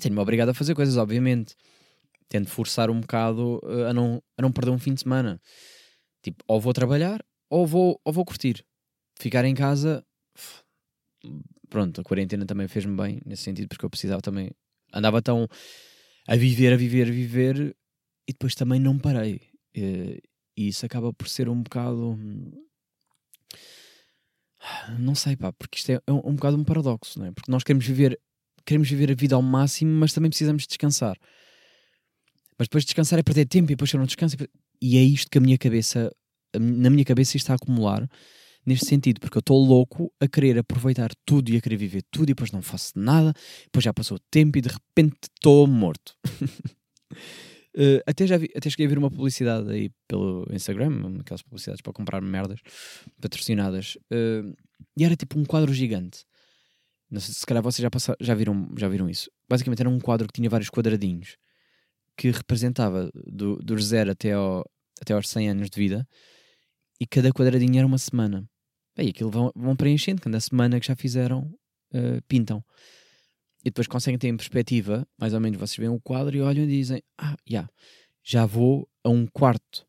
tenho-me 0.00 0.20
obrigado 0.20 0.48
a 0.48 0.54
fazer 0.54 0.74
coisas, 0.74 0.96
obviamente. 0.96 1.54
Tento 2.28 2.48
forçar 2.48 2.90
um 2.90 3.00
bocado 3.00 3.60
uh, 3.64 3.86
a, 3.88 3.92
não, 3.92 4.22
a 4.36 4.42
não 4.42 4.52
perder 4.52 4.70
um 4.70 4.78
fim 4.78 4.94
de 4.94 5.00
semana. 5.02 5.40
Tipo, 6.22 6.44
ou 6.46 6.60
vou 6.60 6.72
trabalhar 6.72 7.24
ou 7.48 7.66
vou, 7.66 8.00
ou 8.04 8.12
vou 8.12 8.24
curtir. 8.24 8.64
Ficar 9.18 9.44
em 9.44 9.54
casa. 9.54 10.04
Pronto, 11.68 12.00
a 12.00 12.04
quarentena 12.04 12.46
também 12.46 12.68
fez-me 12.68 12.96
bem 12.96 13.20
nesse 13.26 13.42
sentido, 13.42 13.68
porque 13.68 13.84
eu 13.84 13.90
precisava 13.90 14.22
também. 14.22 14.50
Andava 14.92 15.20
tão 15.20 15.46
a 16.26 16.36
viver, 16.36 16.72
a 16.72 16.76
viver, 16.76 17.08
a 17.08 17.10
viver 17.10 17.76
e 18.28 18.32
depois 18.32 18.54
também 18.54 18.80
não 18.80 18.98
parei. 18.98 19.40
E, 19.74 20.22
e 20.56 20.68
isso 20.68 20.86
acaba 20.86 21.12
por 21.12 21.28
ser 21.28 21.48
um 21.48 21.62
bocado. 21.62 22.18
Não 24.98 25.14
sei, 25.14 25.36
pá, 25.36 25.52
porque 25.52 25.78
isto 25.78 25.90
é, 25.90 26.00
é 26.06 26.12
um, 26.12 26.18
um 26.24 26.34
bocado 26.34 26.56
um 26.56 26.64
paradoxo, 26.64 27.18
não 27.18 27.26
é? 27.26 27.32
Porque 27.32 27.50
nós 27.50 27.64
queremos 27.64 27.86
viver, 27.86 28.20
queremos 28.70 28.88
viver 28.88 29.10
a 29.10 29.14
vida 29.14 29.34
ao 29.34 29.42
máximo, 29.42 29.90
mas 29.90 30.12
também 30.12 30.30
precisamos 30.30 30.64
descansar. 30.64 31.18
Mas 32.56 32.68
depois 32.68 32.84
descansar 32.84 33.18
é 33.18 33.22
perder 33.22 33.46
tempo 33.46 33.72
e 33.72 33.74
depois 33.74 33.92
eu 33.92 33.98
não 33.98 34.06
descanso. 34.06 34.36
E 34.80 34.96
é 34.96 35.02
isto 35.02 35.28
que 35.28 35.38
a 35.38 35.40
minha 35.40 35.58
cabeça, 35.58 36.08
na 36.54 36.88
minha 36.88 37.04
cabeça, 37.04 37.36
está 37.36 37.54
a 37.54 37.56
acumular 37.56 38.08
neste 38.64 38.86
sentido, 38.86 39.18
porque 39.18 39.36
eu 39.36 39.40
estou 39.40 39.58
louco 39.58 40.12
a 40.20 40.28
querer 40.28 40.56
aproveitar 40.56 41.10
tudo 41.26 41.50
e 41.50 41.56
a 41.56 41.60
querer 41.60 41.76
viver 41.76 42.04
tudo 42.12 42.24
e 42.24 42.26
depois 42.26 42.52
não 42.52 42.62
faço 42.62 42.92
nada, 42.94 43.32
depois 43.64 43.82
já 43.82 43.92
passou 43.92 44.18
o 44.18 44.20
tempo 44.30 44.56
e 44.56 44.60
de 44.60 44.68
repente 44.68 45.16
estou 45.24 45.66
morto. 45.66 46.14
Uh, 47.74 47.98
até 48.06 48.24
já 48.24 48.36
vi, 48.36 48.50
até 48.54 48.70
cheguei 48.70 48.86
a 48.86 48.88
ver 48.88 48.98
uma 48.98 49.10
publicidade 49.10 49.68
aí 49.68 49.90
pelo 50.06 50.46
Instagram, 50.52 51.18
aquelas 51.18 51.42
publicidades 51.42 51.80
para 51.80 51.92
comprar 51.92 52.20
merdas 52.20 52.60
patrocinadas, 53.20 53.96
uh, 54.12 54.54
e 54.96 55.04
era 55.04 55.16
tipo 55.16 55.40
um 55.40 55.44
quadro 55.44 55.74
gigante. 55.74 56.24
Não 57.10 57.20
sei 57.20 57.34
se 57.34 57.44
calhar 57.44 57.62
vocês 57.62 57.82
já, 57.82 57.90
passaram, 57.90 58.16
já, 58.20 58.34
viram, 58.34 58.68
já 58.76 58.88
viram 58.88 59.08
isso. 59.08 59.30
Basicamente 59.48 59.80
era 59.80 59.88
um 59.88 59.98
quadro 59.98 60.26
que 60.28 60.34
tinha 60.34 60.48
vários 60.48 60.70
quadradinhos 60.70 61.36
que 62.16 62.30
representava 62.30 63.10
do, 63.14 63.56
dos 63.56 63.86
zero 63.86 64.12
até, 64.12 64.32
ao, 64.32 64.64
até 65.00 65.14
aos 65.14 65.28
100 65.28 65.50
anos 65.50 65.70
de 65.70 65.78
vida 65.78 66.06
e 67.00 67.06
cada 67.06 67.32
quadradinho 67.32 67.78
era 67.78 67.86
uma 67.86 67.98
semana. 67.98 68.48
E 68.98 69.08
aquilo 69.08 69.30
vão, 69.30 69.50
vão 69.54 69.74
preenchendo, 69.74 70.20
cada 70.20 70.38
semana 70.38 70.78
que 70.78 70.86
já 70.86 70.94
fizeram, 70.94 71.52
uh, 71.94 72.22
pintam 72.28 72.62
e 73.62 73.64
depois 73.64 73.86
conseguem 73.86 74.18
ter 74.18 74.28
em 74.28 74.36
perspectiva, 74.36 75.06
mais 75.18 75.34
ou 75.34 75.40
menos, 75.40 75.58
vocês 75.58 75.76
veem 75.76 75.90
o 75.90 76.00
quadro 76.00 76.36
e 76.36 76.40
olham 76.40 76.64
e 76.64 76.66
dizem: 76.66 77.02
Ah, 77.18 77.36
yeah, 77.48 77.68
já 78.22 78.46
vou 78.46 78.88
a 79.04 79.10
um 79.10 79.26
quarto 79.26 79.86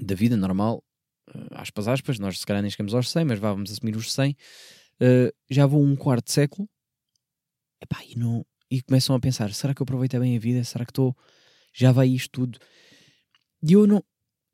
da 0.00 0.14
vida 0.14 0.36
normal, 0.36 0.84
uh, 1.34 1.48
aspas, 1.52 1.88
aspas, 1.88 2.18
nós 2.18 2.38
se 2.38 2.46
calhar 2.46 2.62
nem 2.62 2.70
chegamos 2.70 2.94
aos 2.94 3.10
100, 3.10 3.24
mas 3.24 3.38
vá, 3.38 3.52
vamos 3.52 3.72
assumir 3.72 3.96
os 3.96 4.12
100, 4.12 4.36
eh, 5.00 5.32
já 5.50 5.66
vou 5.66 5.82
um 5.82 5.96
quarto 5.96 6.30
século, 6.30 6.68
Epá, 7.80 8.02
e, 8.04 8.16
não, 8.18 8.44
e 8.70 8.82
começam 8.82 9.14
a 9.14 9.20
pensar: 9.20 9.52
será 9.52 9.74
que 9.74 9.80
eu 9.80 9.84
aproveitei 9.84 10.18
bem 10.18 10.36
a 10.36 10.40
vida? 10.40 10.62
Será 10.64 10.84
que 10.84 10.90
estou. 10.90 11.16
Já 11.72 11.92
vai 11.92 12.08
isto 12.08 12.30
tudo? 12.30 12.58
E 13.62 13.72
eu 13.72 13.86
não. 13.86 14.02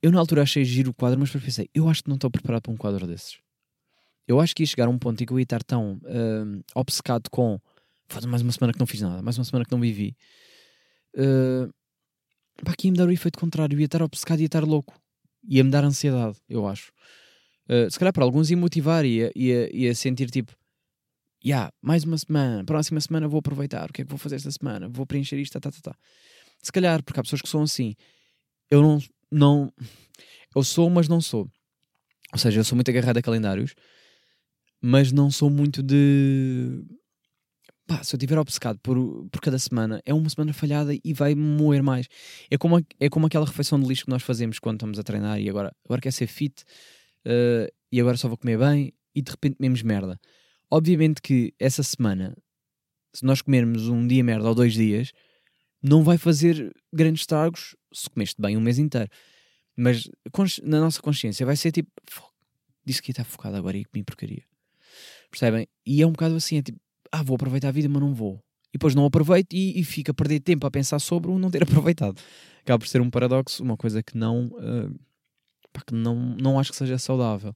Eu 0.03 0.13
na 0.13 0.19
altura 0.19 0.43
achei 0.43 0.65
giro 0.65 0.91
o 0.91 0.95
quadro, 0.95 1.19
mas 1.19 1.31
depois 1.31 1.45
pensei: 1.45 1.69
eu 1.75 1.89
acho 1.89 2.03
que 2.03 2.09
não 2.09 2.17
estou 2.17 2.31
preparado 2.31 2.63
para 2.63 2.73
um 2.73 2.77
quadro 2.77 3.07
desses. 3.07 3.39
Eu 4.27 4.41
acho 4.41 4.55
que 4.55 4.63
ia 4.63 4.67
chegar 4.67 4.87
a 4.87 4.91
um 4.91 4.99
ponto 4.99 5.23
em 5.23 5.27
que 5.27 5.33
eu 5.33 5.39
ia 5.39 5.45
estar 5.45 5.63
tão 5.63 5.95
uh, 5.95 6.65
obcecado 6.75 7.31
com 7.31 7.61
Faz 8.09 8.25
mais 8.27 8.43
uma 8.43 8.53
semana 8.53 8.73
que 8.73 8.79
não 8.79 8.87
fiz 8.87 9.01
nada, 9.01 9.23
mais 9.23 9.39
uma 9.39 9.45
semana 9.45 9.65
que 9.65 9.73
não 9.73 9.81
vivi. 9.81 10.17
Uh, 11.17 11.73
pá, 12.63 12.73
aqui 12.73 12.89
ia 12.89 12.93
me 12.93 12.99
dar 12.99 13.09
o 13.09 13.13
efeito 13.13 13.39
contrário, 13.39 13.79
ia 13.79 13.87
estar 13.87 14.03
obcecado, 14.03 14.41
ia 14.41 14.47
estar 14.47 14.63
louco. 14.63 14.95
Ia 15.49 15.65
me 15.65 15.71
dar 15.71 15.85
ansiedade, 15.85 16.39
eu 16.49 16.67
acho. 16.67 16.93
Uh, 17.69 17.91
se 17.91 17.99
calhar 17.99 18.13
para 18.13 18.25
alguns 18.25 18.51
ia 18.51 18.57
motivar, 18.57 19.05
ia, 19.05 19.31
ia, 19.35 19.75
ia 19.75 19.95
sentir 19.95 20.31
tipo, 20.31 20.53
yeah, 21.45 21.73
mais 21.81 22.05
uma 22.05 22.19
semana, 22.19 22.65
próxima 22.65 23.01
semana 23.01 23.29
vou 23.29 23.39
aproveitar, 23.39 23.89
o 23.89 23.93
que 23.93 24.03
é 24.03 24.05
que 24.05 24.11
vou 24.11 24.19
fazer 24.19 24.37
esta 24.37 24.51
semana? 24.51 24.89
Vou 24.89 25.07
preencher 25.07 25.39
isto, 25.39 25.53
tá, 25.53 25.61
tá, 25.61 25.71
tá. 25.71 25.93
tá. 25.93 25.99
Se 26.63 26.73
calhar, 26.73 27.03
porque 27.03 27.21
há 27.21 27.23
pessoas 27.23 27.43
que 27.43 27.49
são 27.49 27.63
assim, 27.63 27.95
eu 28.71 28.83
não, 28.83 29.03
não, 29.31 29.73
eu 30.55 30.63
sou, 30.63 30.89
mas 30.91 31.09
não 31.09 31.21
sou. 31.21 31.49
Ou 32.33 32.39
seja, 32.39 32.61
eu 32.61 32.65
sou 32.65 32.77
muito 32.77 32.91
agarrado 32.91 33.19
a 33.19 33.23
calendários, 33.23 33.75
mas 34.81 35.13
não 35.13 35.31
sou 35.31 35.49
muito 35.49 35.83
de 35.83 36.85
pá, 37.87 38.03
se 38.03 38.15
eu 38.15 38.17
estiver 38.17 38.39
obcecado 38.39 38.79
por, 38.83 38.97
por 39.31 39.41
cada 39.41 39.59
semana, 39.59 40.01
é 40.05 40.15
uma 40.15 40.29
semana 40.29 40.53
falhada 40.53 40.95
e 41.05 41.13
vai 41.13 41.35
moer 41.35 41.83
mais. 41.83 42.07
É 42.51 42.57
como, 42.57 42.85
é 42.99 43.09
como 43.09 43.27
aquela 43.27 43.47
refeição 43.47 43.79
de 43.79 43.87
lixo 43.87 44.05
que 44.05 44.11
nós 44.11 44.23
fazemos 44.23 44.59
quando 44.59 44.77
estamos 44.77 44.99
a 44.99 45.03
treinar 45.03 45.41
e 45.41 45.49
agora, 45.49 45.73
agora 45.85 46.01
quer 46.01 46.13
ser 46.13 46.27
fit 46.27 46.65
uh, 47.27 47.73
e 47.91 48.01
agora 48.01 48.17
só 48.17 48.29
vou 48.29 48.37
comer 48.37 48.59
bem 48.59 48.93
e 49.15 49.23
de 49.23 49.31
repente 49.31 49.57
comemos 49.57 49.83
merda. 49.83 50.19
Obviamente 50.71 51.23
que 51.23 51.55
essa 51.59 51.83
semana, 51.83 52.37
se 53.13 53.25
nós 53.25 53.41
comermos 53.41 53.89
um 53.89 54.07
dia 54.07 54.25
merda 54.25 54.49
ou 54.49 54.55
dois 54.55 54.75
dias, 54.75 55.13
não 55.83 56.03
vai 56.03 56.17
fazer 56.17 56.75
grandes 56.93 57.23
estragos 57.23 57.77
se 57.93 58.09
comeste 58.11 58.41
bem 58.41 58.57
um 58.57 58.61
mês 58.61 58.79
inteiro. 58.79 59.09
Mas 59.77 60.09
na 60.63 60.81
nossa 60.81 61.01
consciência 61.01 61.45
vai 61.45 61.57
ser 61.57 61.73
tipo, 61.73 61.91
disse 62.85 63.03
que 63.03 63.11
ia 63.11 63.13
estar 63.13 63.25
focado 63.25 63.57
agora 63.57 63.77
e 63.77 63.85
comi 63.85 64.05
porcaria. 64.05 64.43
Percebem? 65.31 65.67
E 65.85 66.01
é 66.01 66.07
um 66.07 66.13
bocado 66.13 66.37
assim, 66.37 66.59
é 66.59 66.63
tipo, 66.63 66.81
ah, 67.11 67.23
vou 67.23 67.35
aproveitar 67.35 67.69
a 67.69 67.73
vida, 67.73 67.89
mas 67.89 68.01
não 68.01 68.15
vou. 68.15 68.43
E 68.71 68.79
depois 68.79 68.95
não 68.95 69.05
aproveito 69.05 69.53
e, 69.53 69.79
e 69.79 69.85
fica 69.85 70.11
a 70.11 70.15
perder 70.15 70.41
tempo 70.41 70.67
a 70.67 70.71
pensar 70.71 70.99
sobre 70.99 71.31
o 71.31 71.39
não 71.39 71.51
ter 71.51 71.63
aproveitado. 71.65 72.21
Acaba 72.63 72.79
por 72.79 72.89
ser 72.89 73.01
um 73.01 73.11
paradoxo, 73.11 73.63
uma 73.63 73.77
coisa 73.77 74.03
que 74.03 74.17
não, 74.17 74.47
uh, 74.47 74.99
pá, 75.75 75.83
que 75.85 75.93
não, 75.93 76.15
não 76.15 76.59
acho 76.59 76.71
que 76.71 76.77
seja 76.77 76.97
saudável. 76.97 77.55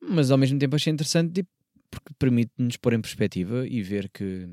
Mas 0.00 0.30
ao 0.30 0.38
mesmo 0.38 0.58
tempo 0.58 0.74
achei 0.74 0.92
interessante 0.92 1.32
tipo, 1.34 1.50
porque 1.90 2.12
permite-nos 2.18 2.76
pôr 2.78 2.94
em 2.94 3.00
perspectiva 3.00 3.66
e 3.68 3.82
ver 3.82 4.08
que, 4.08 4.48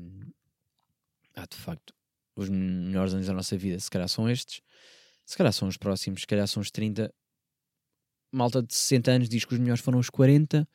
ah, 1.34 1.46
de 1.50 1.56
facto, 1.56 1.94
os 2.36 2.48
melhores 2.48 3.14
anos 3.14 3.26
da 3.26 3.32
nossa 3.32 3.56
vida 3.56 3.80
se 3.80 3.90
calhar 3.90 4.08
são 4.08 4.28
estes, 4.28 4.60
se 5.24 5.36
calhar 5.36 5.52
são 5.52 5.66
os 5.66 5.76
próximos, 5.76 6.20
se 6.20 6.26
calhar 6.26 6.46
são 6.46 6.60
os 6.60 6.70
30. 6.70 7.12
Malta 8.30 8.62
de 8.62 8.74
60 8.74 9.10
anos 9.10 9.28
diz 9.28 9.44
que 9.44 9.54
os 9.54 9.58
melhores 9.58 9.82
foram 9.82 9.98
os 9.98 10.10
40. 10.10 10.68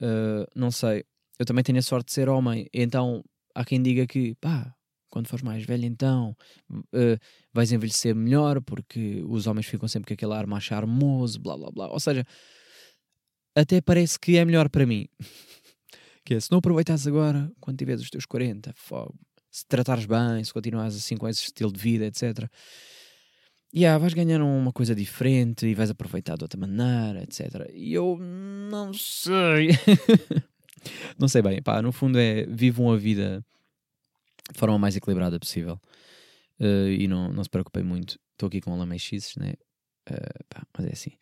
Uh, 0.00 0.04
ah, 0.04 0.46
não 0.54 0.70
sei, 0.70 1.04
eu 1.38 1.46
também 1.46 1.64
tenho 1.64 1.78
a 1.78 1.82
sorte 1.82 2.08
de 2.08 2.12
ser 2.12 2.28
homem, 2.28 2.68
então 2.74 3.24
há 3.54 3.64
quem 3.64 3.80
diga 3.80 4.06
que, 4.06 4.34
pá, 4.36 4.74
quando 5.10 5.28
fores 5.28 5.42
mais 5.42 5.64
velho, 5.64 5.84
então 5.84 6.36
uh, 6.70 7.18
vais 7.52 7.72
envelhecer 7.72 8.14
melhor, 8.14 8.60
porque 8.60 9.22
os 9.26 9.46
homens 9.46 9.66
ficam 9.66 9.88
sempre 9.88 10.08
com 10.08 10.14
aquele 10.14 10.34
ar 10.34 10.46
mais 10.46 10.64
charmoso, 10.64 11.40
blá 11.40 11.56
blá 11.56 11.70
blá. 11.70 11.88
Ou 11.88 12.00
seja, 12.00 12.24
até 13.54 13.80
parece 13.80 14.18
que 14.18 14.36
é 14.36 14.44
melhor 14.44 14.68
para 14.68 14.86
mim. 14.86 15.08
que 16.24 16.34
é, 16.34 16.40
se 16.40 16.50
não 16.50 16.58
aproveitas 16.58 17.06
agora, 17.06 17.50
quando 17.60 17.78
tiveres 17.78 18.02
os 18.02 18.10
teus 18.10 18.26
40, 18.26 18.72
fogo, 18.76 19.14
se 19.50 19.66
tratares 19.66 20.04
bem, 20.04 20.44
se 20.44 20.52
continuares 20.52 20.94
assim 20.94 21.16
com 21.16 21.26
esse 21.26 21.42
estilo 21.42 21.72
de 21.72 21.80
vida, 21.80 22.04
etc. 22.06 22.48
E 23.72 23.80
yeah, 23.80 23.98
vais 23.98 24.14
ganhar 24.14 24.40
uma 24.40 24.72
coisa 24.72 24.94
diferente 24.94 25.66
e 25.66 25.74
vais 25.74 25.90
aproveitar 25.90 26.36
de 26.36 26.44
outra 26.44 26.58
maneira, 26.58 27.22
etc. 27.22 27.70
E 27.72 27.92
eu 27.92 28.18
não 28.18 28.92
sei. 28.94 29.70
não 31.18 31.28
sei 31.28 31.42
bem, 31.42 31.62
pá, 31.62 31.82
no 31.82 31.92
fundo 31.92 32.18
é 32.18 32.46
vivam 32.46 32.90
a 32.92 32.96
vida 32.96 33.44
de 34.52 34.58
forma 34.58 34.78
mais 34.78 34.96
equilibrada 34.96 35.38
possível 35.38 35.80
uh, 36.60 36.88
e 36.88 37.06
não, 37.08 37.32
não 37.32 37.42
se 37.42 37.50
preocupem 37.50 37.82
muito. 37.82 38.18
Estou 38.32 38.46
aqui 38.46 38.60
com 38.60 38.76
lamechices, 38.76 39.36
né? 39.36 39.54
Uh, 40.08 40.44
pá, 40.48 40.66
mas 40.76 40.86
é 40.86 40.92
assim. 40.92 41.12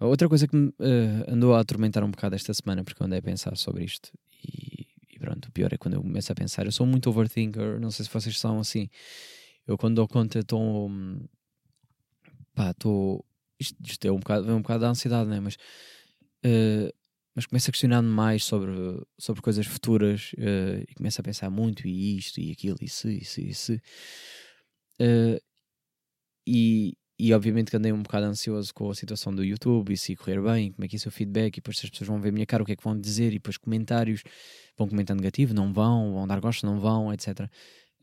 Outra 0.00 0.28
coisa 0.28 0.46
que 0.46 0.56
me 0.56 0.68
uh, 0.68 1.24
andou 1.28 1.54
a 1.54 1.60
atormentar 1.60 2.04
um 2.04 2.10
bocado 2.10 2.34
esta 2.34 2.52
semana, 2.54 2.84
porque 2.84 3.02
eu 3.02 3.06
andei 3.06 3.18
a 3.18 3.22
pensar 3.22 3.56
sobre 3.56 3.84
isto 3.84 4.10
e, 4.42 4.86
e, 5.10 5.18
pronto, 5.18 5.48
o 5.48 5.52
pior 5.52 5.72
é 5.72 5.76
quando 5.76 5.94
eu 5.94 6.02
começo 6.02 6.30
a 6.30 6.34
pensar. 6.34 6.66
Eu 6.66 6.72
sou 6.72 6.86
muito 6.86 7.08
overthinker, 7.10 7.80
não 7.80 7.90
sei 7.90 8.04
se 8.04 8.10
vocês 8.10 8.38
são 8.38 8.60
assim. 8.60 8.88
Eu 9.66 9.78
quando 9.78 9.96
dou 9.96 10.08
conta 10.08 10.40
estou. 10.40 10.90
pá, 12.54 12.70
estou. 12.70 13.24
Isto, 13.58 13.76
isto, 13.84 14.04
é 14.06 14.12
um 14.12 14.18
bocado, 14.18 14.50
é 14.50 14.54
um 14.54 14.60
bocado 14.60 14.80
da 14.80 14.88
ansiedade, 14.88 15.28
né? 15.28 15.40
Mas 15.40 15.54
uh, 15.54 16.92
mas 17.34 17.46
começo 17.46 17.70
a 17.70 17.72
questionar-me 17.72 18.08
mais 18.08 18.44
sobre, 18.44 18.72
sobre 19.18 19.42
coisas 19.42 19.66
futuras 19.66 20.32
uh, 20.34 20.84
e 20.88 20.94
começo 20.94 21.20
a 21.20 21.24
pensar 21.24 21.50
muito 21.50 21.86
e 21.86 22.16
isto 22.16 22.40
e 22.40 22.52
aquilo 22.52 22.76
e 22.80 22.88
se, 22.88 23.18
e 23.18 23.24
se, 23.24 23.48
e 23.48 23.54
se. 23.54 23.74
Uh, 25.00 25.40
e, 26.46 26.96
e 27.18 27.32
obviamente 27.32 27.70
que 27.70 27.76
andei 27.76 27.92
um 27.92 28.02
bocado 28.02 28.26
ansioso 28.26 28.72
com 28.72 28.90
a 28.90 28.94
situação 28.94 29.34
do 29.34 29.44
YouTube 29.44 29.92
e 29.92 29.96
se 29.96 30.14
correr 30.14 30.40
bem, 30.42 30.72
como 30.72 30.84
é 30.84 30.88
que 30.88 30.96
é 30.96 30.98
o 30.98 31.00
seu 31.00 31.10
feedback 31.10 31.56
e 31.56 31.60
depois 31.60 31.78
se 31.78 31.86
as 31.86 31.90
pessoas 31.90 32.08
vão 32.08 32.20
ver 32.20 32.28
a 32.28 32.32
minha 32.32 32.46
cara, 32.46 32.62
o 32.62 32.66
que 32.66 32.72
é 32.72 32.76
que 32.76 32.84
vão 32.84 32.98
dizer 32.98 33.28
e 33.28 33.34
depois 33.34 33.56
comentários, 33.56 34.22
vão 34.76 34.88
comentar 34.88 35.16
negativo, 35.16 35.54
não 35.54 35.72
vão, 35.72 36.12
vão 36.12 36.26
dar 36.26 36.40
gosto, 36.40 36.66
não 36.66 36.78
vão, 36.78 37.12
etc. 37.12 37.48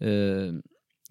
Uh, 0.02 0.62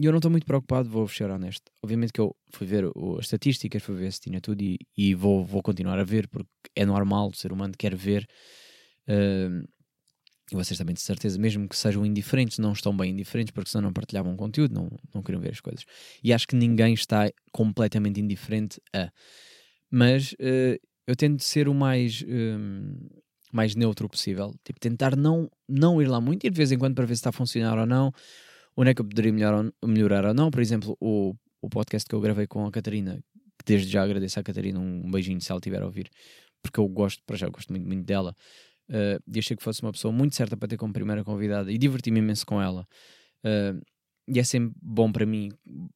e 0.00 0.06
eu 0.06 0.12
não 0.12 0.16
estou 0.16 0.30
muito 0.30 0.46
preocupado, 0.46 0.88
vou 0.88 1.06
ser 1.06 1.30
honesto. 1.30 1.70
Obviamente 1.82 2.10
que 2.10 2.20
eu 2.22 2.34
fui 2.54 2.66
ver 2.66 2.86
o, 2.96 3.18
as 3.18 3.26
estatísticas, 3.26 3.82
fui 3.82 3.94
ver 3.96 4.10
se 4.10 4.20
tinha 4.20 4.40
tudo 4.40 4.62
e, 4.62 4.78
e 4.96 5.14
vou, 5.14 5.44
vou 5.44 5.62
continuar 5.62 5.98
a 5.98 6.04
ver, 6.04 6.26
porque 6.26 6.48
é 6.74 6.86
normal, 6.86 7.28
o 7.28 7.34
ser 7.34 7.52
humano 7.52 7.74
quer 7.78 7.94
ver. 7.94 8.26
Uh, 9.06 9.62
e 10.50 10.54
vocês 10.54 10.78
também 10.78 10.94
de 10.94 11.02
certeza, 11.02 11.38
mesmo 11.38 11.68
que 11.68 11.76
sejam 11.76 12.06
indiferentes, 12.06 12.58
não 12.58 12.72
estão 12.72 12.96
bem 12.96 13.10
indiferentes 13.10 13.52
porque 13.52 13.68
senão 13.68 13.88
não 13.88 13.92
partilhavam 13.92 14.34
conteúdo, 14.38 14.72
não, 14.72 14.88
não 15.14 15.22
queriam 15.22 15.42
ver 15.42 15.50
as 15.50 15.60
coisas. 15.60 15.84
E 16.24 16.32
acho 16.32 16.48
que 16.48 16.56
ninguém 16.56 16.94
está 16.94 17.30
completamente 17.52 18.18
indiferente 18.18 18.80
a. 18.94 19.12
Mas 19.90 20.32
uh, 20.32 20.80
eu 21.06 21.14
tento 21.14 21.42
ser 21.42 21.68
o 21.68 21.74
mais, 21.74 22.24
mais 23.52 23.74
neutro 23.74 24.08
possível. 24.08 24.54
Tipo, 24.64 24.80
tentar 24.80 25.14
não, 25.14 25.50
não 25.68 26.00
ir 26.00 26.06
lá 26.06 26.22
muito, 26.22 26.46
ir 26.46 26.50
de 26.50 26.56
vez 26.56 26.72
em 26.72 26.78
quando 26.78 26.94
para 26.94 27.04
ver 27.04 27.16
se 27.16 27.20
está 27.20 27.28
a 27.28 27.32
funcionar 27.32 27.76
ou 27.78 27.86
não, 27.86 28.10
onde 28.76 28.90
é 28.90 28.94
que 28.94 29.00
eu 29.00 29.04
poderia 29.04 29.32
melhorar, 29.32 29.70
melhorar 29.84 30.24
ou 30.26 30.34
não. 30.34 30.50
Por 30.50 30.60
exemplo, 30.60 30.96
o, 31.00 31.34
o 31.60 31.68
podcast 31.68 32.08
que 32.08 32.14
eu 32.14 32.20
gravei 32.20 32.46
com 32.46 32.66
a 32.66 32.70
Catarina, 32.70 33.22
que 33.58 33.64
desde 33.64 33.90
já 33.90 34.02
agradeço 34.02 34.40
à 34.40 34.42
Catarina, 34.42 34.78
um 34.78 35.10
beijinho 35.10 35.40
se 35.40 35.50
ela 35.50 35.58
estiver 35.58 35.82
a 35.82 35.86
ouvir, 35.86 36.08
porque 36.62 36.80
eu 36.80 36.88
gosto, 36.88 37.22
para 37.26 37.36
já 37.36 37.48
gosto 37.48 37.70
muito, 37.70 37.86
muito 37.86 38.04
dela. 38.04 38.34
Uh, 38.88 39.22
e 39.32 39.38
achei 39.38 39.56
que 39.56 39.62
fosse 39.62 39.82
uma 39.82 39.92
pessoa 39.92 40.12
muito 40.12 40.34
certa 40.34 40.56
para 40.56 40.68
ter 40.68 40.76
como 40.76 40.92
primeira 40.92 41.22
convidada 41.22 41.70
e 41.70 41.78
diverti-me 41.78 42.18
imenso 42.18 42.44
com 42.44 42.60
ela. 42.60 42.86
Uh, 43.44 43.80
e 44.26 44.38
é 44.38 44.44
sempre 44.44 44.72
bom 44.80 45.10
para 45.10 45.26
mim 45.26 45.50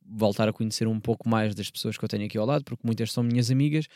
voltar 0.04 0.48
a 0.48 0.52
conhecer 0.52 0.86
um 0.88 1.00
pouco 1.00 1.28
mais 1.28 1.54
das 1.54 1.70
pessoas 1.70 1.96
que 1.96 2.04
eu 2.04 2.08
tenho 2.08 2.24
aqui 2.24 2.38
ao 2.38 2.46
lado, 2.46 2.64
porque 2.64 2.84
muitas 2.84 3.12
são 3.12 3.22
minhas 3.22 3.50
amigas, 3.50 3.86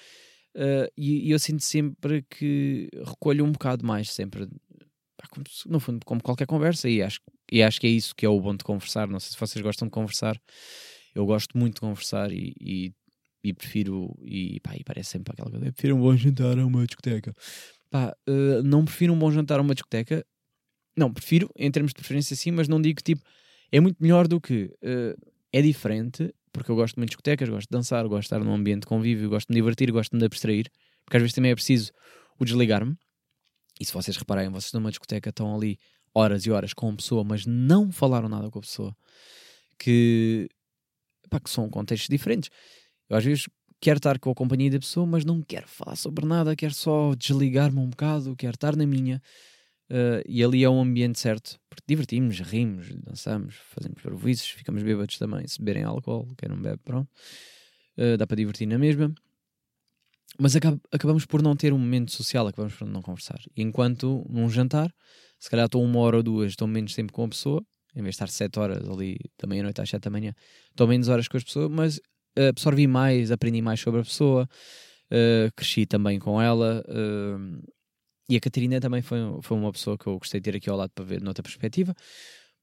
uh, 0.56 0.90
e, 0.96 1.28
e, 1.28 1.30
eu 1.30 1.38
sinto 1.38 1.62
sempre 1.62 2.22
que 2.30 2.88
recolho 3.04 3.44
um 3.44 3.52
bocado 3.52 3.84
mais, 3.84 4.12
sempre, 4.12 4.48
no 5.66 5.80
fundo, 5.80 6.04
como 6.04 6.22
qualquer 6.22 6.46
conversa, 6.46 6.88
e 6.88 7.02
acho, 7.02 7.20
e 7.50 7.62
acho 7.62 7.80
que 7.80 7.86
é 7.86 7.90
isso 7.90 8.14
que 8.14 8.26
é 8.26 8.28
o 8.28 8.40
bom 8.40 8.54
de 8.54 8.64
conversar. 8.64 9.08
Não 9.08 9.20
sei 9.20 9.32
se 9.32 9.38
vocês 9.38 9.62
gostam 9.62 9.88
de 9.88 9.92
conversar, 9.92 10.40
eu 11.14 11.24
gosto 11.26 11.56
muito 11.56 11.74
de 11.74 11.80
conversar 11.80 12.32
e, 12.32 12.54
e, 12.60 12.92
e 13.42 13.52
prefiro, 13.52 14.14
e, 14.22 14.60
pá, 14.60 14.74
e 14.76 14.84
parece 14.84 15.10
sempre 15.10 15.32
aquela 15.32 15.50
coisa, 15.50 15.72
prefiro 15.72 15.96
um 15.96 16.00
bom 16.00 16.16
jantar 16.16 16.58
a 16.58 16.66
uma 16.66 16.86
discoteca. 16.86 17.34
Pá, 17.90 18.14
uh, 18.28 18.62
não 18.62 18.84
prefiro 18.84 19.12
um 19.12 19.18
bom 19.18 19.30
jantar 19.30 19.58
a 19.58 19.62
uma 19.62 19.74
discoteca. 19.74 20.24
Não, 20.96 21.12
prefiro, 21.12 21.50
em 21.56 21.70
termos 21.70 21.90
de 21.90 21.94
preferência 21.94 22.36
sim, 22.36 22.50
mas 22.50 22.68
não 22.68 22.80
digo 22.80 23.00
tipo, 23.02 23.22
é 23.70 23.80
muito 23.80 23.96
melhor 24.00 24.28
do 24.28 24.40
que. 24.40 24.64
Uh, 24.82 25.16
é 25.52 25.62
diferente, 25.62 26.32
porque 26.52 26.70
eu 26.70 26.76
gosto 26.76 26.96
muito 26.96 27.08
de 27.08 27.12
discotecas, 27.12 27.48
gosto 27.48 27.68
de 27.68 27.76
dançar, 27.76 28.06
gosto 28.06 28.20
de 28.20 28.26
estar 28.26 28.40
num 28.40 28.52
ambiente 28.52 28.82
de 28.82 28.86
convívio, 28.86 29.30
gosto 29.30 29.48
de 29.48 29.54
me 29.54 29.60
divertir, 29.60 29.90
gosto 29.90 30.12
de 30.12 30.18
me 30.18 30.26
abstrair, 30.26 30.70
porque 31.04 31.16
às 31.16 31.22
vezes 31.22 31.34
também 31.34 31.52
é 31.52 31.54
preciso 31.54 31.90
o 32.38 32.44
desligar-me. 32.44 32.96
E 33.80 33.84
se 33.84 33.92
vocês 33.92 34.16
repararem, 34.16 34.50
vocês 34.50 34.72
numa 34.72 34.90
discoteca 34.90 35.30
estão 35.30 35.54
ali 35.54 35.78
horas 36.14 36.46
e 36.46 36.50
horas 36.50 36.72
com 36.72 36.88
uma 36.88 36.96
pessoa, 36.96 37.24
mas 37.24 37.46
não 37.46 37.90
falaram 37.92 38.28
nada 38.28 38.50
com 38.50 38.58
a 38.58 38.62
pessoa, 38.62 38.96
que, 39.78 40.48
pá, 41.30 41.40
que 41.40 41.50
são 41.50 41.68
contextos 41.68 42.08
diferentes. 42.08 42.50
Eu 43.08 43.16
às 43.16 43.24
vezes 43.24 43.46
quero 43.80 43.98
estar 43.98 44.18
com 44.18 44.30
a 44.30 44.34
companhia 44.34 44.70
da 44.70 44.78
pessoa, 44.78 45.06
mas 45.06 45.24
não 45.24 45.42
quero 45.42 45.68
falar 45.68 45.96
sobre 45.96 46.26
nada, 46.26 46.56
quero 46.56 46.74
só 46.74 47.14
desligar-me 47.14 47.78
um 47.78 47.88
bocado, 47.88 48.36
quero 48.36 48.54
estar 48.54 48.76
na 48.76 48.86
minha. 48.86 49.22
Uh, 49.90 50.20
e 50.28 50.44
ali 50.44 50.62
é 50.62 50.68
um 50.68 50.82
ambiente 50.82 51.18
certo, 51.18 51.58
porque 51.70 51.84
divertimos, 51.88 52.40
rimos, 52.40 52.94
dançamos, 52.96 53.54
fazemos 53.70 54.02
parvoices, 54.02 54.46
ficamos 54.48 54.82
bêbados 54.82 55.16
também. 55.16 55.46
Se 55.46 55.58
beberem 55.58 55.84
álcool, 55.84 56.28
quem 56.36 56.48
não 56.48 56.60
bebe, 56.60 56.80
pronto. 56.84 57.08
Uh, 57.96 58.16
dá 58.18 58.26
para 58.26 58.36
divertir 58.36 58.66
na 58.66 58.78
mesma. 58.78 59.14
Mas 60.38 60.54
acab 60.54 60.78
acabamos 60.92 61.24
por 61.24 61.42
não 61.42 61.56
ter 61.56 61.72
um 61.72 61.78
momento 61.78 62.12
social, 62.12 62.46
acabamos 62.46 62.74
por 62.74 62.86
não 62.86 63.00
conversar. 63.00 63.40
Enquanto 63.56 64.26
num 64.28 64.50
jantar, 64.50 64.92
se 65.38 65.50
calhar 65.50 65.66
estou 65.66 65.82
uma 65.82 65.98
hora 66.00 66.16
ou 66.18 66.22
duas, 66.22 66.50
estou 66.50 66.66
menos 66.66 66.94
tempo 66.94 67.12
com 67.12 67.24
a 67.24 67.28
pessoa, 67.28 67.62
em 67.94 68.02
vez 68.02 68.14
de 68.14 68.16
estar 68.16 68.28
sete 68.28 68.58
horas 68.58 68.88
ali 68.88 69.16
da 69.40 69.48
meia-noite 69.48 69.80
às 69.80 69.88
sete 69.88 70.02
da 70.02 70.10
manhã, 70.10 70.34
estou 70.70 70.86
menos 70.86 71.08
horas 71.08 71.28
com 71.28 71.36
as 71.36 71.44
pessoas, 71.44 71.70
mas 71.70 72.00
absorvi 72.48 72.86
mais, 72.86 73.30
aprendi 73.30 73.60
mais 73.62 73.80
sobre 73.80 74.00
a 74.00 74.04
pessoa, 74.04 74.48
uh, 75.10 75.52
cresci 75.56 75.86
também 75.86 76.18
com 76.18 76.40
ela. 76.40 76.84
Uh, 76.88 77.62
e 78.28 78.36
a 78.36 78.40
Catarina 78.40 78.78
também 78.80 79.00
foi, 79.00 79.18
foi 79.42 79.56
uma 79.56 79.72
pessoa 79.72 79.96
que 79.96 80.06
eu 80.06 80.18
gostei 80.18 80.40
de 80.40 80.50
ter 80.50 80.56
aqui 80.56 80.68
ao 80.68 80.76
lado 80.76 80.90
para 80.94 81.04
ver 81.04 81.22
noutra 81.22 81.42
perspectiva, 81.42 81.94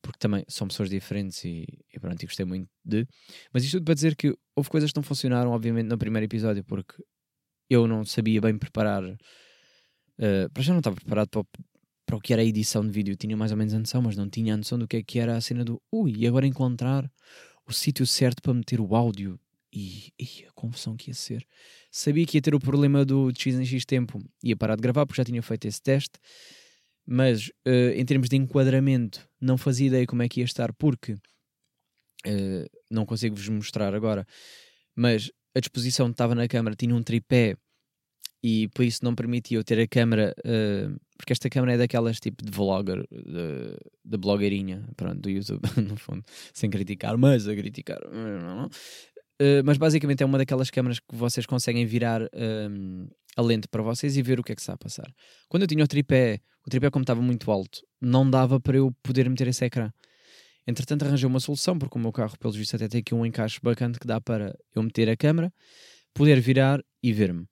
porque 0.01 0.19
também 0.19 0.45
são 0.47 0.67
pessoas 0.67 0.89
diferentes 0.89 1.43
e, 1.43 1.65
e 1.93 1.99
pronto, 1.99 2.21
e 2.21 2.25
gostei 2.25 2.45
muito 2.45 2.69
de. 2.83 3.07
Mas 3.51 3.63
isto 3.63 3.77
tudo 3.77 3.85
para 3.85 3.95
dizer 3.95 4.15
que 4.15 4.35
houve 4.55 4.69
coisas 4.69 4.91
que 4.91 4.97
não 4.97 5.03
funcionaram, 5.03 5.51
obviamente, 5.51 5.87
no 5.87 5.97
primeiro 5.97 6.25
episódio, 6.25 6.63
porque 6.63 6.95
eu 7.69 7.87
não 7.87 8.05
sabia 8.05 8.39
bem 8.39 8.57
preparar. 8.57 9.03
Uh, 9.03 10.49
para 10.53 10.63
já 10.63 10.71
não 10.71 10.79
estava 10.79 10.95
preparado 10.95 11.29
para, 11.29 11.43
para 12.15 12.17
o 12.17 12.21
que 12.21 12.33
era 12.33 12.41
a 12.41 12.45
edição 12.45 12.85
de 12.85 12.91
vídeo, 12.91 13.15
tinha 13.15 13.35
mais 13.35 13.51
ou 13.51 13.57
menos 13.57 13.73
a 13.73 13.79
noção, 13.79 14.01
mas 14.01 14.15
não 14.15 14.29
tinha 14.29 14.53
a 14.53 14.57
noção 14.57 14.79
do 14.79 14.87
que 14.87 14.97
é 14.97 15.03
que 15.03 15.19
era 15.19 15.35
a 15.35 15.41
cena 15.41 15.63
do 15.63 15.81
ui, 15.91 16.13
e 16.17 16.27
agora 16.27 16.47
encontrar 16.47 17.09
o 17.67 17.73
sítio 17.73 18.05
certo 18.05 18.41
para 18.41 18.53
meter 18.53 18.79
o 18.79 18.95
áudio 18.95 19.39
e, 19.73 20.13
e, 20.19 20.45
a 20.47 20.51
confusão 20.53 20.95
que 20.95 21.09
ia 21.09 21.13
ser. 21.13 21.45
Sabia 21.91 22.25
que 22.25 22.37
ia 22.37 22.41
ter 22.41 22.55
o 22.55 22.59
problema 22.59 23.03
do 23.03 23.31
de 23.31 23.41
X 23.41 23.55
em 23.55 23.65
X 23.65 23.85
tempo, 23.85 24.23
ia 24.43 24.55
parar 24.55 24.75
de 24.75 24.81
gravar 24.81 25.05
porque 25.05 25.19
já 25.19 25.25
tinha 25.25 25.41
feito 25.41 25.67
esse 25.67 25.81
teste, 25.81 26.17
mas 27.05 27.47
uh, 27.67 27.91
em 27.95 28.05
termos 28.05 28.29
de 28.29 28.37
enquadramento, 28.37 29.27
não 29.39 29.57
fazia 29.57 29.87
ideia 29.87 30.07
como 30.07 30.23
é 30.23 30.29
que 30.29 30.39
ia 30.39 30.45
estar, 30.45 30.71
porque 30.73 31.13
uh, 31.13 32.65
não 32.89 33.05
consigo 33.05 33.35
vos 33.35 33.49
mostrar 33.49 33.93
agora, 33.93 34.25
mas 34.95 35.31
a 35.53 35.59
disposição 35.59 36.09
estava 36.09 36.33
na 36.33 36.47
câmera, 36.47 36.75
tinha 36.75 36.95
um 36.95 37.03
tripé 37.03 37.57
e 38.41 38.67
por 38.69 38.85
isso 38.85 39.03
não 39.03 39.15
permitia 39.15 39.57
eu 39.57 39.63
ter 39.63 39.79
a 39.79 39.87
câmera, 39.87 40.33
uh, 40.45 41.04
porque 41.17 41.33
esta 41.33 41.49
câmera 41.49 41.73
é 41.73 41.77
daquelas 41.77 42.19
tipo 42.19 42.43
de 42.43 42.51
vlogger, 42.51 43.05
de, 43.11 43.77
de 44.03 44.17
blogueirinha, 44.17 44.87
pronto, 44.97 45.19
do 45.19 45.29
YouTube, 45.29 45.61
no 45.87 45.95
fundo, 45.95 46.23
sem 46.53 46.69
criticar, 46.69 47.17
mas 47.17 47.47
a 47.47 47.55
criticar. 47.55 47.99
Eh, 49.39 49.61
mas 49.63 49.77
basicamente 49.77 50.23
é 50.23 50.25
uma 50.25 50.37
daquelas 50.37 50.69
câmaras 50.69 50.99
que 50.99 51.15
vocês 51.15 51.45
conseguem 51.45 51.85
virar 51.85 52.21
um, 52.69 53.07
a 53.35 53.41
lente 53.41 53.67
para 53.67 53.81
vocês 53.81 54.15
e 54.15 54.21
ver 54.21 54.39
o 54.39 54.43
que 54.43 54.53
é 54.53 54.55
que 54.55 54.61
está 54.61 54.73
a 54.73 54.77
passar. 54.77 55.11
Quando 55.49 55.63
eu 55.63 55.67
tinha 55.67 55.83
o 55.83 55.87
tripé, 55.87 56.39
o 56.65 56.69
tripé 56.69 56.89
como 56.89 57.03
estava 57.03 57.21
muito 57.21 57.51
alto, 57.51 57.81
não 58.01 58.29
dava 58.29 58.59
para 58.59 58.77
eu 58.77 58.93
poder 59.03 59.29
meter 59.29 59.47
esse 59.47 59.65
ecrã. 59.65 59.91
Entretanto 60.65 61.05
arranjei 61.05 61.27
uma 61.27 61.39
solução, 61.39 61.77
porque 61.77 61.97
o 61.97 62.01
meu 62.01 62.11
carro, 62.11 62.37
pelos 62.39 62.55
vistos, 62.55 62.75
até 62.75 62.87
tem 62.87 63.01
aqui 63.01 63.13
um 63.13 63.25
encaixe 63.25 63.59
bacana 63.61 63.93
que 63.99 64.07
dá 64.07 64.19
para 64.19 64.57
eu 64.73 64.81
meter 64.81 65.09
a 65.09 65.17
câmera, 65.17 65.53
poder 66.13 66.39
virar 66.39 66.81
e 67.03 67.13
ver-me. 67.13 67.45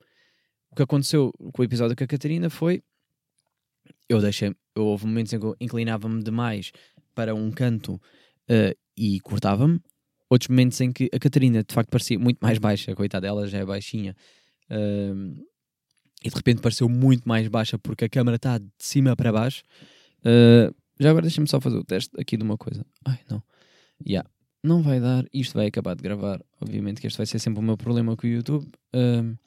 O 0.72 0.76
que 0.76 0.82
aconteceu 0.82 1.32
com 1.54 1.62
o 1.62 1.66
episódio 1.66 1.96
com 1.96 2.04
a 2.04 2.08
Catarina 2.08 2.50
foi 2.50 2.82
eu 4.10 4.22
deixei, 4.22 4.56
eu, 4.76 4.86
houve 4.86 5.06
momentos 5.06 5.34
em 5.34 5.40
que 5.40 5.46
eu 5.46 5.56
inclinava-me 5.60 6.24
demais 6.24 6.72
para 7.16 7.34
um 7.36 7.52
canto 7.52 7.96
uh, 7.96 8.78
e 8.98 9.20
cortava-me, 9.22 9.80
outros 10.30 10.50
momentos 10.50 10.80
em 10.82 10.92
que 10.92 11.10
a 11.14 11.20
Catarina 11.20 11.64
de 11.64 11.74
facto 11.74 11.90
parecia 11.90 12.18
muito 12.18 12.40
mais 12.42 12.58
baixa, 12.58 12.96
coitada 12.96 13.28
dela 13.28 13.48
já 13.48 13.60
é 13.60 13.66
baixinha, 13.66 14.16
uh, 14.72 15.46
e 16.24 16.30
de 16.30 16.36
repente 16.36 16.62
pareceu 16.62 16.88
muito 16.88 17.28
mais 17.28 17.48
baixa 17.48 17.78
porque 17.78 18.06
a 18.06 18.10
câmera 18.10 18.38
está 18.38 18.58
de 18.58 18.70
cima 18.80 19.16
para 19.16 19.32
baixo. 19.32 19.64
Uh, 20.20 20.74
já 21.00 21.10
agora 21.10 21.24
deixa-me 21.24 21.48
só 21.48 21.60
fazer 21.60 21.78
o 21.78 21.84
teste 21.84 22.10
aqui 22.20 22.38
de 22.38 22.44
uma 22.44 22.58
coisa. 22.58 22.86
Ai, 23.06 23.20
não. 23.30 23.44
Yeah. 24.06 24.30
Não 24.64 24.82
vai 24.82 25.02
dar, 25.02 25.26
isto 25.34 25.56
vai 25.56 25.68
acabar 25.68 25.96
de 25.96 26.02
gravar. 26.02 26.42
Obviamente 26.62 27.02
que 27.02 27.08
este 27.08 27.18
vai 27.18 27.26
ser 27.26 27.40
sempre 27.40 27.60
o 27.60 27.64
meu 27.64 27.76
problema 27.76 28.16
com 28.16 28.26
o 28.26 28.30
YouTube. 28.30 28.66
Uh, 28.96 29.38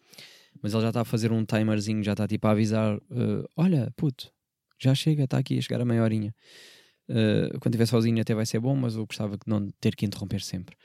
mas 0.62 0.72
ele 0.72 0.82
já 0.82 0.88
está 0.88 1.00
a 1.02 1.04
fazer 1.04 1.32
um 1.32 1.44
timerzinho, 1.44 2.02
já 2.02 2.12
está 2.12 2.26
tipo 2.26 2.46
a 2.46 2.50
avisar: 2.50 2.96
uh, 2.96 3.48
Olha, 3.56 3.92
puto, 3.96 4.32
já 4.78 4.94
chega, 4.94 5.24
está 5.24 5.38
aqui 5.38 5.58
a 5.58 5.60
chegar 5.60 5.80
a 5.80 5.84
meia 5.84 6.02
horinha. 6.02 6.34
Uh, 7.08 7.58
quando 7.60 7.74
estiver 7.74 7.86
sozinho 7.86 8.20
até 8.20 8.34
vai 8.34 8.44
ser 8.44 8.58
bom, 8.58 8.74
mas 8.74 8.96
eu 8.96 9.06
gostava 9.06 9.36
de 9.36 9.44
não 9.46 9.68
ter 9.80 9.94
que 9.94 10.04
interromper 10.04 10.40
sempre. 10.40 10.76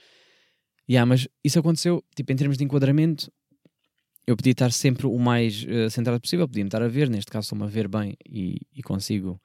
Yeah, 0.90 1.06
mas 1.06 1.28
isso 1.44 1.60
aconteceu, 1.60 2.04
tipo, 2.16 2.32
em 2.32 2.36
termos 2.36 2.58
de 2.58 2.64
enquadramento, 2.64 3.32
eu 4.28 4.36
podia 4.36 4.52
estar 4.52 4.72
sempre 4.72 5.08
o 5.08 5.18
mais 5.18 5.64
uh, 5.64 5.90
centrado 5.90 6.22
possível, 6.22 6.48
podia-me 6.48 6.68
estar 6.68 6.82
a 6.82 6.88
ver, 6.88 7.10
neste 7.10 7.32
caso 7.32 7.46
estou-me 7.46 7.64
a 7.64 7.68
ver 7.68 7.88
bem 7.88 8.16
e, 8.26 8.62
e, 8.74 8.84
consigo 8.84 9.40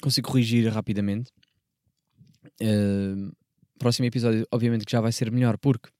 consigo 0.00 0.28
corrigir 0.28 0.72
rapidamente. 0.72 1.30
Uh, 2.62 3.30
próximo 3.78 4.06
episódio, 4.06 4.46
obviamente 4.50 4.86
que 4.86 4.92
já 4.92 5.00
vai 5.00 5.12
ser 5.12 5.30
melhor, 5.30 5.58
porque 5.58 5.90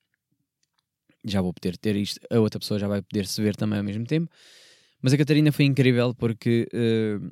já 1.24 1.40
vou 1.40 1.52
poder 1.52 1.76
ter 1.76 1.96
isto, 1.96 2.20
a 2.30 2.38
outra 2.38 2.59
pessoa 2.59 2.78
já 2.78 2.88
vai 2.88 3.02
poder 3.02 3.26
se 3.26 3.40
ver 3.42 3.56
também 3.56 3.78
ao 3.78 3.85
mesmo 3.85 4.04
tempo. 4.04 4.30
Mas 5.02 5.12
a 5.12 5.18
Catarina 5.18 5.50
foi 5.52 5.64
incrível 5.64 6.14
porque 6.14 6.68
uh, 6.74 7.30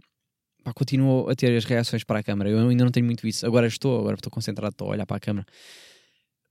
pá, 0.64 0.72
continuo 0.72 1.28
a 1.28 1.34
ter 1.34 1.56
as 1.56 1.64
reações 1.64 2.04
para 2.04 2.20
a 2.20 2.22
câmera. 2.22 2.50
Eu 2.50 2.68
ainda 2.68 2.84
não 2.84 2.90
tenho 2.90 3.06
muito 3.06 3.26
isso. 3.26 3.46
Agora 3.46 3.66
estou, 3.66 4.00
agora 4.00 4.16
estou 4.16 4.30
concentrado, 4.30 4.72
estou 4.72 4.88
a 4.88 4.90
olhar 4.92 5.06
para 5.06 5.16
a 5.16 5.20
câmera. 5.20 5.46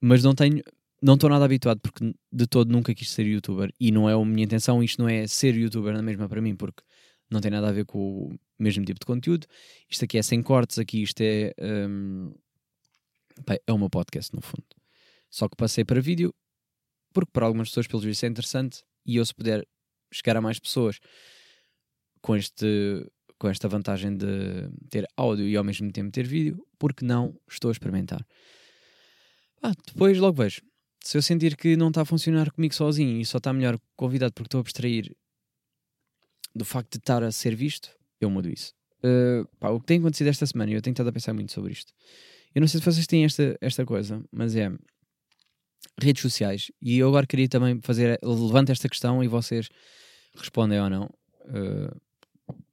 Mas 0.02 0.24
não 0.24 0.36
tenho, 0.36 0.62
não 1.02 1.16
estou 1.16 1.30
nada 1.30 1.46
habituado 1.46 1.80
porque 1.80 2.14
de 2.32 2.48
todo 2.48 2.72
nunca 2.72 2.94
quis 2.94 3.10
ser 3.12 3.26
youtuber 3.26 3.72
e 3.80 3.92
não 3.92 4.10
é 4.10 4.14
a 4.14 4.26
minha 4.26 4.46
intenção. 4.46 4.84
Isto 4.84 5.02
não 5.02 5.10
é 5.10 5.28
ser 5.28 5.56
youtuber 5.56 5.94
na 5.94 6.02
mesma 6.02 6.30
para 6.30 6.42
mim, 6.42 6.56
porque 6.56 6.84
não 7.30 7.42
tem 7.42 7.52
nada 7.52 7.68
a 7.70 7.72
ver 7.72 7.86
com 7.86 8.28
o 8.28 8.40
mesmo 8.60 8.86
tipo 8.86 9.00
de 9.00 9.06
conteúdo. 9.06 9.48
Isto 9.90 10.06
aqui 10.06 10.18
é 10.18 10.22
sem 10.22 10.42
cortes, 10.42 10.78
aqui 10.80 11.02
isto 11.02 11.22
é. 11.22 11.54
Um, 11.60 12.34
pá, 13.46 13.58
é 13.66 13.74
o 13.74 13.78
meu 13.78 13.90
podcast 13.90 14.34
no 14.36 14.42
fundo. 14.42 14.66
Só 15.30 15.50
que 15.50 15.56
passei 15.56 15.84
para 15.84 16.00
vídeo 16.00 16.34
porque 17.18 17.32
para 17.32 17.48
algumas 17.48 17.70
pessoas, 17.70 17.88
pelo 17.88 18.00
visto, 18.00 18.24
é 18.24 18.28
interessante 18.28 18.84
e 19.04 19.16
eu, 19.16 19.26
se 19.26 19.34
puder 19.34 19.68
chegar 20.14 20.38
a 20.38 20.42
mais 20.42 20.60
pessoas 20.60 21.00
com 22.22 22.36
este 22.36 23.10
com 23.40 23.48
esta 23.48 23.68
vantagem 23.68 24.16
de 24.16 24.70
ter 24.92 25.08
áudio 25.18 25.48
e 25.48 25.58
ao 25.58 25.64
mesmo 25.64 25.92
tempo 25.92 26.12
ter 26.12 26.28
vídeo, 26.28 26.64
porque 26.78 27.04
não 27.04 27.36
estou 27.50 27.70
a 27.70 27.72
experimentar. 27.72 28.24
Ah, 29.64 29.74
depois 29.88 30.20
logo 30.20 30.44
vejo. 30.44 30.62
Se 31.04 31.18
eu 31.18 31.22
sentir 31.24 31.58
que 31.58 31.76
não 31.76 31.88
está 31.88 32.02
a 32.02 32.06
funcionar 32.06 32.52
comigo 32.52 32.76
sozinho 32.76 33.20
e 33.20 33.26
só 33.26 33.40
está 33.40 33.52
melhor 33.52 33.80
convidado 33.96 34.34
porque 34.34 34.48
estou 34.48 34.60
a 34.60 34.62
abstrair 34.62 35.16
do 36.54 36.66
facto 36.66 36.92
de 36.92 36.98
estar 37.00 37.24
a 37.24 37.32
ser 37.32 37.56
visto, 37.56 37.90
eu 38.22 38.30
mudo 38.30 38.48
isso. 38.48 38.74
uh, 39.04 39.48
pá, 39.60 39.70
o 39.70 39.80
que 39.80 39.88
tem 39.88 39.98
acontecido 39.98 40.28
esta 40.28 40.46
semana, 40.46 40.72
eu 40.72 40.84
tenho 40.84 40.94
estado 40.94 41.10
a 41.10 41.14
pensar 41.14 41.34
muito 41.34 41.52
sobre 41.52 41.74
isto. 41.74 41.92
Eu 42.54 42.62
não 42.62 42.68
sei 42.68 42.80
se 42.80 42.86
vocês 42.86 43.08
têm 43.08 43.26
esta, 43.26 43.58
esta 43.60 43.84
coisa, 43.86 44.24
mas 44.32 44.56
é 44.56 44.72
redes 46.00 46.22
sociais. 46.22 46.72
E 46.82 46.98
eu 46.98 47.08
agora 47.08 47.26
queria 47.26 47.50
também 47.50 47.80
fazer, 47.82 48.20
levante 48.24 48.72
esta 48.72 48.88
questão 48.88 49.24
e 49.24 49.28
vocês 49.28 49.70
respondem 50.36 50.80
ou 50.80 50.90
não. 50.90 51.06
Uh, 51.46 52.00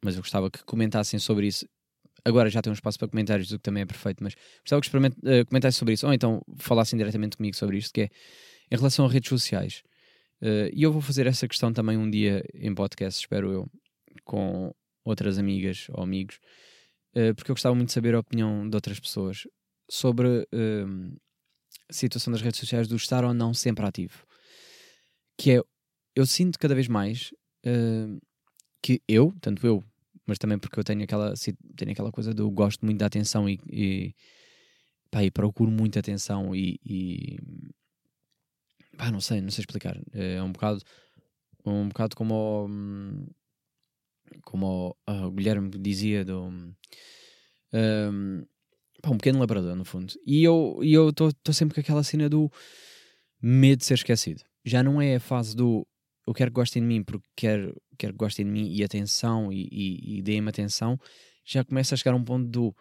mas 0.03 0.15
eu 0.15 0.23
gostava 0.23 0.51
que 0.51 0.63
comentassem 0.65 1.19
sobre 1.19 1.47
isso. 1.47 1.67
Agora 2.25 2.49
já 2.49 2.63
tem 2.63 2.71
um 2.71 2.75
espaço 2.75 2.99
para 2.99 3.09
comentários, 3.09 3.51
o 3.51 3.59
que 3.59 3.63
também 3.63 3.83
é 3.83 3.87
perfeito, 3.87 4.23
mas 4.23 4.35
gostava 4.61 4.81
que 4.81 4.89
uh, 4.89 5.47
comentassem 5.47 5.79
sobre 5.79 5.95
isso, 5.95 6.07
ou 6.07 6.13
então 6.13 6.43
falassem 6.59 6.97
diretamente 6.97 7.37
comigo 7.37 7.57
sobre 7.57 7.79
isto, 7.79 7.93
que 7.93 8.03
é 8.03 8.09
em 8.71 8.77
relação 8.77 9.05
a 9.05 9.09
redes 9.09 9.29
sociais. 9.29 9.83
Uh, 10.41 10.69
e 10.73 10.83
eu 10.83 10.93
vou 10.93 11.01
fazer 11.01 11.27
essa 11.27 11.49
questão 11.49 11.73
também 11.73 11.97
um 11.97 12.11
dia 12.11 12.45
em 12.55 12.75
podcast, 12.75 13.21
espero 13.21 13.51
eu, 13.51 13.71
com 14.25 14.75
outras 15.05 15.39
amigas 15.39 15.87
ou 15.91 16.03
amigos, 16.03 16.39
porque 17.37 17.51
eu 17.51 17.55
gostava 17.55 17.75
muito 17.75 17.89
de 17.89 17.93
saber 17.93 18.15
a 18.15 18.21
opinião 18.21 18.69
de 18.69 18.75
outras 18.75 18.99
pessoas 18.99 19.47
sobre 19.89 20.49
situação 21.91 22.33
das 22.33 22.43
redes 22.43 22.61
sociais 22.61 22.89
do 22.89 22.97
estar 22.97 23.25
ou 23.25 23.35
não 23.35 23.53
sempre 23.55 23.85
ativo. 23.87 24.27
Que 25.37 25.53
é, 25.53 25.63
eu 26.15 26.27
sinto 26.27 26.59
cada 26.59 26.75
vez 26.75 26.89
mais 26.89 27.33
que 28.83 29.03
eu, 29.09 29.35
tanto 29.41 29.67
eu, 29.67 29.83
mas 30.27 30.39
também 30.39 30.59
porque 30.59 30.79
eu 30.79 30.85
tenho 30.85 31.03
aquela, 31.03 31.33
tenho 31.77 31.93
aquela 31.93 32.13
coisa 32.13 32.35
do 32.35 32.51
gosto 32.51 32.85
muito 32.85 32.99
da 32.99 33.07
atenção 33.07 33.49
e, 33.49 33.59
e, 33.67 34.15
pá, 35.11 35.25
e 35.25 35.31
procuro 35.31 35.71
muita 35.71 36.01
atenção 36.01 36.55
e, 36.55 36.79
e 36.85 37.39
pá, 38.97 39.11
não 39.11 39.21
sei, 39.21 39.41
não 39.41 39.51
sei 39.51 39.63
explicar. 39.63 39.99
É 40.13 40.43
um 40.43 40.53
bocado, 40.53 40.83
um 41.65 41.89
bocado 41.89 42.15
como 42.15 42.35
o, 42.35 43.29
como 44.43 44.67
o, 44.67 45.13
uh, 45.13 45.27
o 45.27 45.31
Guilherme 45.31 45.71
dizia 45.71 46.25
do 46.25 46.45
um, 47.73 48.45
pá, 49.05 49.11
um 49.11 49.19
pequeno 49.19 49.39
labrador 49.39 49.77
no 49.77 49.85
fundo. 49.85 50.15
E 50.27 50.43
eu 50.43 50.81
estou 51.11 51.53
sempre 51.53 51.75
com 51.75 51.81
aquela 51.81 52.03
cena 52.03 52.29
do 52.29 52.51
medo 53.41 53.81
de 53.81 53.85
ser 53.85 53.95
esquecido. 53.95 54.43
Já 54.65 54.83
não 54.83 55.01
é 55.01 55.17
a 55.17 55.21
fase 55.21 55.55
do 55.55 55.87
eu 56.27 56.33
quero 56.33 56.51
que 56.51 56.55
gostem 56.55 56.81
de 56.81 56.89
mim 56.89 57.03
porque 57.03 57.27
quero, 57.37 57.77
quero 57.99 58.15
que 58.15 58.19
gostem 58.19 58.47
de 58.47 58.51
mim 58.51 58.73
e 58.73 58.83
atenção 58.83 59.53
e, 59.53 59.69
e, 59.71 60.19
e 60.19 60.23
deem-me 60.23 60.49
atenção, 60.49 60.99
já 61.45 61.63
começa 61.63 61.95
a 61.95 61.99
chegar 61.99 62.13
a 62.13 62.17
um 62.17 62.25
ponto 62.25 62.49
do 62.49 62.75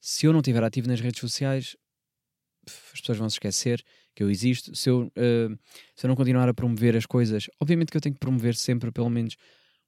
se 0.00 0.26
eu 0.26 0.32
não 0.32 0.40
estiver 0.40 0.62
ativo 0.62 0.86
nas 0.86 1.00
redes 1.00 1.20
sociais, 1.20 1.76
as 2.66 3.00
pessoas 3.00 3.18
vão 3.18 3.28
se 3.28 3.34
esquecer 3.34 3.82
que 4.14 4.22
eu 4.22 4.30
existo. 4.30 4.74
Se 4.76 4.88
eu, 4.88 5.06
uh, 5.06 5.58
se 5.96 6.06
eu 6.06 6.08
não 6.08 6.14
continuar 6.14 6.48
a 6.48 6.54
promover 6.54 6.96
as 6.96 7.04
coisas, 7.04 7.48
obviamente 7.60 7.90
que 7.90 7.96
eu 7.96 8.00
tenho 8.00 8.14
que 8.14 8.20
promover 8.20 8.54
sempre 8.54 8.92
pelo 8.92 9.10
menos 9.10 9.36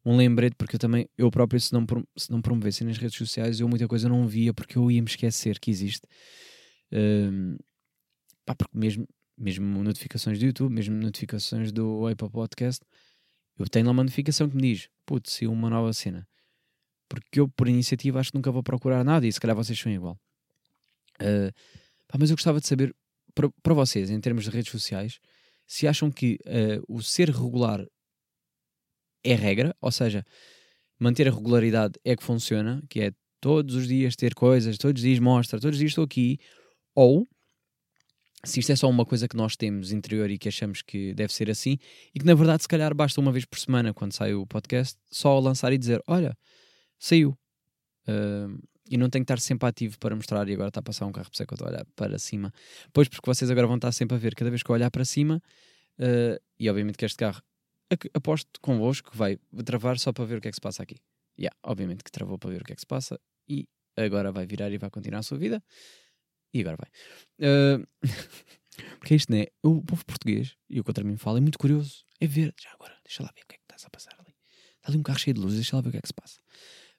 um 0.07 0.17
lembrete, 0.17 0.55
porque 0.57 0.77
eu 0.77 0.81
também, 0.81 1.09
eu 1.19 1.31
próprio, 1.31 1.61
se 1.61 1.73
não, 1.73 1.85
se 2.17 2.31
não 2.31 2.41
promovesse 2.41 2.85
nas 2.85 2.97
redes 2.97 3.19
sociais, 3.19 3.61
eu 3.61 3.69
muita 3.69 3.89
coisa 3.89 4.09
não 4.09 4.27
via 4.27 4.55
porque 4.55 4.79
eu 4.79 4.91
ia 4.91 5.03
me 5.03 5.09
esquecer 5.09 5.59
que 5.59 5.71
existe. 5.71 6.07
Uh, 6.93 7.63
pá, 8.45 8.55
porque 8.55 8.79
mesmo 8.79 9.07
mesmo 9.37 9.83
notificações 9.83 10.39
do 10.39 10.47
YouTube, 10.47 10.73
mesmo 10.73 10.97
notificações 10.97 11.71
do 11.71 12.07
Apple 12.07 12.31
Podcast, 12.31 12.83
eu 13.59 13.69
tenho 13.69 13.87
lá 13.87 13.93
uma 13.93 14.03
notificação 14.03 14.49
que 14.49 14.57
me 14.57 14.63
diz: 14.63 14.89
putz, 15.05 15.33
se 15.33 15.47
uma 15.47 15.69
nova 15.69 15.93
cena. 15.93 16.27
Porque 17.09 17.39
eu, 17.39 17.49
por 17.49 17.69
iniciativa, 17.69 18.19
acho 18.19 18.33
que 18.33 18.37
nunca 18.37 18.51
vou 18.51 18.63
procurar 18.63 19.05
nada 19.05 19.27
e 19.27 19.33
se 19.33 19.41
calhar 19.41 19.55
vocês 19.55 19.79
são 19.79 19.93
igual. 19.93 20.19
Uh, 21.21 21.53
pá, 22.09 22.17
mas 22.19 22.31
eu 22.31 22.37
gostava 22.37 22.61
de 22.61 22.67
saber, 22.67 22.95
para 23.63 23.75
vocês, 23.75 24.11
em 24.11 24.21
termos 24.21 24.45
de 24.45 24.51
redes 24.51 24.73
sociais, 24.73 25.21
se 25.67 25.87
acham 25.87 26.11
que 26.11 26.39
uh, 26.47 26.83
o 26.89 27.03
ser 27.03 27.31
regular 27.31 27.87
é 29.31 29.35
regra, 29.35 29.75
ou 29.81 29.91
seja, 29.91 30.25
manter 30.99 31.29
a 31.29 31.31
regularidade 31.31 31.95
é 32.05 32.17
que 32.17 32.23
funciona, 32.23 32.83
que 32.89 33.01
é 33.01 33.13
todos 33.41 33.75
os 33.75 33.87
dias 33.87 34.17
ter 34.17 34.35
coisas, 34.35 34.79
todos 34.79 35.01
os 35.01 35.07
dias 35.07 35.19
mostra, 35.19 35.61
todos 35.61 35.75
os 35.75 35.79
dias 35.79 35.91
estou 35.91 36.05
aqui, 36.05 36.39
ou 36.95 37.27
se 38.45 38.61
isto 38.61 38.73
é 38.73 38.77
só 38.77 38.89
uma 38.89 39.05
coisa 39.05 39.27
que 39.29 39.37
nós 39.37 39.57
temos 39.57 39.93
interior 39.93 40.31
e 40.31 40.39
que 40.39 40.49
achamos 40.49 40.81
que 40.81 41.13
deve 41.15 41.33
ser 41.33 41.51
assim, 41.51 41.79
e 42.15 42.21
que 42.21 42.25
na 42.25 42.35
verdade, 42.35 42.63
se 42.63 42.69
calhar, 42.69 42.95
basta 42.95 43.21
uma 43.21 43.33
vez 43.33 43.45
por 43.45 43.59
semana, 43.59 43.93
quando 43.93 44.13
sai 44.13 44.35
o 44.35 44.47
podcast, 44.47 44.97
só 45.11 45.39
lançar 45.39 45.73
e 45.73 45.79
dizer: 45.79 46.01
Olha, 46.07 46.37
saiu. 46.99 47.37
Uh, 48.09 48.57
e 48.89 48.97
não 48.97 49.11
tenho 49.11 49.25
que 49.25 49.33
estar 49.33 49.41
sempre 49.41 49.69
ativo 49.69 49.99
para 49.99 50.15
mostrar. 50.15 50.49
E 50.49 50.53
agora 50.55 50.69
está 50.69 50.79
a 50.79 50.83
passar 50.83 51.07
um 51.07 51.13
carro, 51.13 51.29
por 51.29 51.35
isso 51.35 51.43
é 51.43 51.47
que 51.47 51.53
eu 51.53 51.57
estou 51.57 51.67
a 51.67 51.71
olhar 51.73 51.85
para 51.97 52.19
cima. 52.19 52.53
Pois, 52.93 53.09
porque 53.09 53.29
vocês 53.29 53.51
agora 53.51 53.67
vão 53.67 53.77
estar 53.77 53.91
sempre 53.91 54.17
a 54.17 54.19
ver, 54.19 54.35
cada 54.37 54.49
vez 54.49 54.63
que 54.63 54.71
eu 54.71 54.75
olhar 54.75 54.91
para 54.91 55.05
cima, 55.05 55.43
uh, 55.99 56.41
e 56.59 56.71
obviamente 56.71 56.97
que 56.97 57.05
este 57.05 57.19
carro, 57.19 57.43
aposto 58.15 58.61
convosco 58.61 59.11
que 59.11 59.17
vai 59.17 59.39
travar 59.65 59.99
só 59.99 60.13
para 60.13 60.25
ver 60.25 60.39
o 60.39 60.41
que 60.41 60.49
é 60.49 60.51
que 60.51 60.57
se 60.57 60.61
passa 60.61 60.83
aqui. 60.83 60.97
Yeah, 61.39 61.57
obviamente 61.63 62.03
que 62.03 62.11
travou 62.11 62.39
para 62.39 62.51
ver 62.51 62.63
o 62.63 62.65
que 62.65 62.73
é 62.73 62.75
que 62.75 62.81
se 62.81 62.87
passa, 62.87 63.21
e 63.49 63.69
agora 63.97 64.33
vai 64.33 64.47
virar 64.47 64.71
e 64.71 64.79
vai 64.79 64.91
continuar 64.91 65.21
a 65.21 65.23
sua 65.23 65.39
vida. 65.39 65.63
E 66.53 66.61
agora 66.61 66.77
vai. 66.77 66.91
Uh, 67.79 67.87
porque 68.99 69.15
isto, 69.15 69.33
né? 69.33 69.47
O 69.63 69.83
povo 69.83 70.05
português, 70.05 70.57
e 70.69 70.81
o 70.81 70.83
que 70.83 70.87
contra 70.87 71.05
mim 71.05 71.17
fala, 71.17 71.39
é 71.39 71.41
muito 71.41 71.59
curioso. 71.59 72.05
É 72.21 72.27
ver, 72.27 72.55
já 72.61 72.71
agora, 72.73 72.97
deixa 73.05 73.23
lá 73.23 73.31
ver 73.35 73.43
o 73.43 73.47
que 73.47 73.57
é 73.57 73.59
que 73.59 73.75
está 73.75 73.87
a 73.87 73.91
passar 73.91 74.15
ali. 74.19 74.35
Está 74.77 74.89
ali 74.89 74.99
um 74.99 75.03
carro 75.03 75.19
cheio 75.19 75.35
de 75.35 75.41
luzes, 75.41 75.59
deixa 75.59 75.77
lá 75.77 75.83
ver 75.83 75.89
o 75.89 75.93
que 75.93 75.99
é 75.99 76.01
que 76.01 76.09
se 76.09 76.15
passa. 76.15 76.41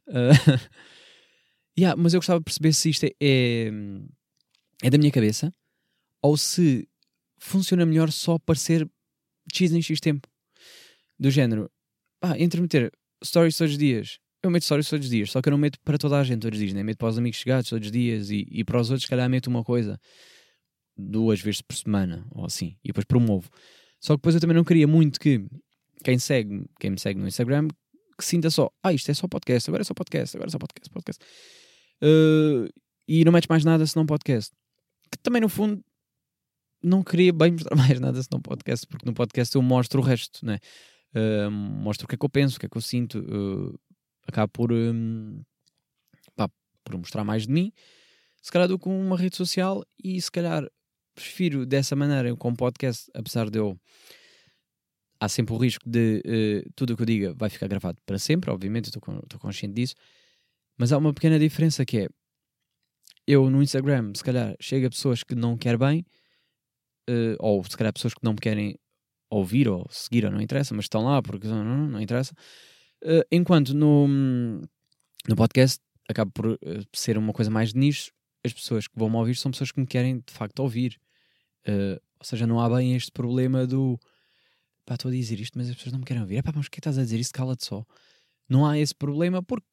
Uh, 0.07 0.69
yeah, 1.77 2.01
mas 2.01 2.13
eu 2.13 2.19
gostava 2.19 2.39
de 2.39 2.45
perceber 2.45 2.73
se 2.73 2.89
isto 2.89 3.05
é, 3.05 3.11
é, 3.19 3.71
é, 4.83 4.89
da 4.89 4.97
minha 4.97 5.11
cabeça 5.11 5.53
ou 6.21 6.37
se 6.37 6.87
funciona 7.39 7.85
melhor 7.85 8.11
só 8.11 8.37
parecer 8.37 8.89
X 9.51 9.71
em 9.71 9.81
X 9.81 9.99
tempo. 9.99 10.27
Do 11.19 11.31
género, 11.31 11.69
pá, 12.19 12.37
entre 12.37 12.61
meter 12.61 12.91
stories 13.23 13.57
todos 13.57 13.73
os 13.73 13.77
dias 13.77 14.19
eu 14.43 14.51
meto 14.51 14.63
stories 14.63 14.89
todos 14.89 15.05
os 15.05 15.09
dias, 15.09 15.31
só 15.31 15.41
que 15.41 15.49
eu 15.49 15.51
não 15.51 15.57
meto 15.57 15.79
para 15.83 15.97
toda 15.97 16.19
a 16.19 16.23
gente 16.23 16.41
todos 16.41 16.57
os 16.57 16.63
dias, 16.63 16.73
né? 16.73 16.83
meto 16.83 16.97
para 16.97 17.09
os 17.09 17.17
amigos 17.17 17.39
chegados 17.39 17.69
todos 17.69 17.87
os 17.87 17.91
dias 17.91 18.29
e, 18.29 18.47
e 18.49 18.63
para 18.63 18.79
os 18.79 18.89
outros, 18.89 19.03
se 19.03 19.09
calhar, 19.09 19.29
meto 19.29 19.47
uma 19.47 19.63
coisa 19.63 19.99
duas 20.95 21.39
vezes 21.41 21.61
por 21.61 21.75
semana 21.75 22.25
ou 22.31 22.45
assim, 22.45 22.77
e 22.83 22.87
depois 22.87 23.05
promovo. 23.05 23.49
Só 23.99 24.13
que 24.13 24.17
depois 24.19 24.35
eu 24.35 24.41
também 24.41 24.55
não 24.55 24.63
queria 24.63 24.87
muito 24.87 25.19
que 25.19 25.45
quem 26.03 26.17
segue, 26.17 26.65
quem 26.79 26.91
me 26.91 26.99
segue 26.99 27.19
no 27.19 27.27
Instagram, 27.27 27.67
que 28.17 28.25
sinta 28.25 28.49
só, 28.49 28.71
ah, 28.83 28.93
isto 28.93 29.09
é 29.11 29.13
só 29.13 29.27
podcast, 29.27 29.69
agora 29.69 29.81
é 29.81 29.85
só 29.85 29.93
podcast, 29.93 30.35
agora 30.35 30.49
é 30.49 30.51
só 30.51 30.57
podcast, 30.57 30.89
podcast. 30.89 31.23
Uh, 32.01 32.69
e 33.07 33.23
não 33.23 33.31
metes 33.31 33.47
mais 33.47 33.63
nada 33.63 33.85
senão 33.85 34.05
podcast. 34.05 34.51
Que 35.11 35.17
também, 35.19 35.41
no 35.41 35.49
fundo, 35.49 35.83
não 36.83 37.03
queria 37.03 37.31
bem 37.33 37.51
mostrar 37.51 37.75
mais 37.77 37.99
nada 37.99 38.21
senão 38.21 38.41
podcast, 38.41 38.85
porque 38.87 39.05
no 39.05 39.13
podcast 39.13 39.55
eu 39.55 39.61
mostro 39.61 40.01
o 40.01 40.03
resto, 40.03 40.45
né? 40.45 40.59
Uh, 41.15 41.49
mostro 41.49 42.05
o 42.05 42.07
que 42.07 42.15
é 42.15 42.17
que 42.17 42.25
eu 42.25 42.29
penso, 42.29 42.57
o 42.57 42.59
que 42.59 42.65
é 42.65 42.69
que 42.69 42.77
eu 42.77 42.81
sinto, 42.81 43.19
uh, 43.19 43.79
acabo 44.27 44.51
por, 44.51 44.71
hum, 44.71 45.41
pá, 46.35 46.49
por 46.83 46.97
mostrar 46.97 47.23
mais 47.23 47.47
de 47.47 47.53
mim, 47.53 47.71
se 48.41 48.51
calhar 48.51 48.67
do 48.67 48.77
que 48.77 48.87
uma 48.87 49.17
rede 49.17 49.35
social 49.35 49.83
e 50.03 50.21
se 50.21 50.31
calhar 50.31 50.67
prefiro 51.15 51.65
dessa 51.65 51.95
maneira 51.95 52.35
com 52.35 52.49
um 52.49 52.55
podcast, 52.55 53.09
apesar 53.13 53.49
de 53.49 53.57
eu 53.57 53.79
há 55.19 55.27
sempre 55.27 55.53
o 55.53 55.57
risco 55.57 55.89
de 55.89 56.21
uh, 56.25 56.71
tudo 56.75 56.93
o 56.93 56.95
que 56.95 57.01
eu 57.01 57.07
diga 57.07 57.33
vai 57.33 57.49
ficar 57.49 57.67
gravado 57.67 57.99
para 58.05 58.19
sempre, 58.19 58.51
obviamente, 58.51 58.85
estou 58.85 59.39
consciente 59.39 59.73
disso, 59.73 59.95
mas 60.77 60.91
há 60.91 60.97
uma 60.97 61.13
pequena 61.13 61.39
diferença 61.39 61.83
que 61.85 62.01
é 62.01 62.07
eu 63.25 63.49
no 63.49 63.61
Instagram, 63.61 64.13
se 64.15 64.23
calhar, 64.23 64.55
chega 64.59 64.87
a 64.87 64.89
pessoas 64.89 65.23
que 65.23 65.35
não 65.35 65.57
quer 65.57 65.77
bem, 65.77 66.05
uh, 67.09 67.35
ou 67.39 67.63
se 67.63 67.75
calhar 67.75 67.91
pessoas 67.91 68.13
que 68.13 68.23
não 68.23 68.33
me 68.33 68.39
querem 68.39 68.77
ouvir 69.29 69.67
ou 69.67 69.85
seguir, 69.89 70.25
ou 70.25 70.31
não 70.31 70.41
interessa, 70.41 70.73
mas 70.73 70.85
estão 70.85 71.03
lá 71.03 71.21
porque 71.21 71.47
não, 71.47 71.63
não, 71.63 71.87
não 71.87 72.01
interessa. 72.01 72.33
Uh, 73.03 73.23
enquanto 73.31 73.73
no, 73.73 74.07
no 74.07 75.35
podcast 75.35 75.79
acaba 76.09 76.31
por 76.31 76.45
uh, 76.45 76.57
ser 76.93 77.17
uma 77.17 77.33
coisa 77.33 77.51
mais 77.51 77.73
de 77.73 77.79
nicho, 77.79 78.11
as 78.43 78.53
pessoas 78.53 78.87
que 78.87 78.97
vão 78.97 79.09
me 79.09 79.17
ouvir 79.17 79.35
são 79.35 79.51
pessoas 79.51 79.71
que 79.71 79.79
me 79.79 79.85
querem 79.85 80.19
de 80.19 80.33
facto 80.33 80.59
ouvir. 80.59 80.99
Uh, 81.67 81.99
ou 82.19 82.25
seja, 82.25 82.47
não 82.47 82.59
há 82.59 82.69
bem 82.69 82.95
este 82.95 83.11
problema 83.11 83.67
do 83.67 83.99
pá, 84.85 84.95
estou 84.95 85.09
a 85.09 85.13
dizer 85.13 85.39
isto, 85.39 85.57
mas 85.57 85.69
as 85.69 85.75
pessoas 85.75 85.91
não 85.91 85.99
me 85.99 86.05
querem 86.05 86.21
ouvir. 86.21 86.37
É 86.37 86.41
pá, 86.41 86.51
mas 86.55 86.67
o 86.67 86.71
que 86.71 86.77
é 86.77 86.79
estás 86.79 86.97
a 86.97 87.03
dizer 87.03 87.19
isso? 87.19 87.33
Cala-te 87.33 87.65
só. 87.65 87.85
Não 88.49 88.65
há 88.65 88.79
esse 88.79 88.95
problema 88.95 89.43
porque, 89.43 89.67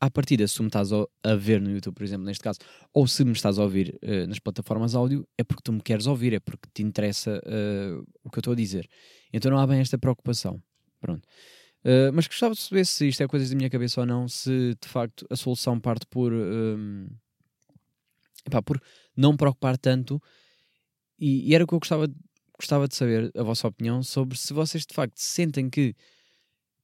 à 0.00 0.10
partida, 0.10 0.48
se 0.48 0.60
me 0.62 0.68
estás 0.68 0.90
a 0.92 1.34
ver 1.34 1.60
no 1.60 1.70
YouTube, 1.70 1.94
por 1.94 2.02
exemplo, 2.02 2.24
neste 2.24 2.42
caso, 2.42 2.58
ou 2.92 3.06
se 3.06 3.22
me 3.22 3.32
estás 3.32 3.58
a 3.58 3.62
ouvir 3.62 3.98
uh, 4.02 4.26
nas 4.26 4.38
plataformas 4.38 4.94
áudio, 4.94 5.28
é 5.36 5.44
porque 5.44 5.62
tu 5.62 5.72
me 5.72 5.82
queres 5.82 6.06
ouvir, 6.06 6.32
é 6.32 6.40
porque 6.40 6.68
te 6.72 6.82
interessa 6.82 7.38
uh, 7.38 8.02
o 8.24 8.30
que 8.30 8.38
eu 8.38 8.40
estou 8.40 8.54
a 8.54 8.56
dizer. 8.56 8.88
Então 9.30 9.50
não 9.50 9.58
há 9.58 9.66
bem 9.66 9.78
esta 9.78 9.98
preocupação. 9.98 10.60
Pronto. 11.00 11.26
Uh, 11.84 12.12
mas 12.14 12.26
gostava 12.26 12.54
de 12.54 12.60
saber 12.60 12.86
se 12.86 13.08
isto 13.08 13.22
é 13.22 13.28
coisas 13.28 13.50
da 13.50 13.56
minha 13.56 13.68
cabeça 13.68 14.00
ou 14.00 14.06
não, 14.06 14.26
se 14.26 14.74
de 14.80 14.88
facto 14.88 15.26
a 15.28 15.36
solução 15.36 15.78
parte 15.78 16.06
por, 16.06 16.32
um, 16.32 17.06
epá, 18.46 18.62
por 18.62 18.80
não 19.14 19.36
preocupar 19.36 19.76
tanto. 19.76 20.20
E, 21.18 21.50
e, 21.50 21.54
era 21.54 21.64
o 21.64 21.66
que 21.66 21.74
eu 21.74 21.78
gostava, 21.78 22.08
gostava 22.58 22.88
de 22.88 22.94
saber 22.94 23.30
a 23.36 23.42
vossa 23.42 23.68
opinião 23.68 24.02
sobre 24.02 24.38
se 24.38 24.54
vocês 24.54 24.86
de 24.86 24.94
facto 24.94 25.16
sentem 25.16 25.68
que 25.68 25.94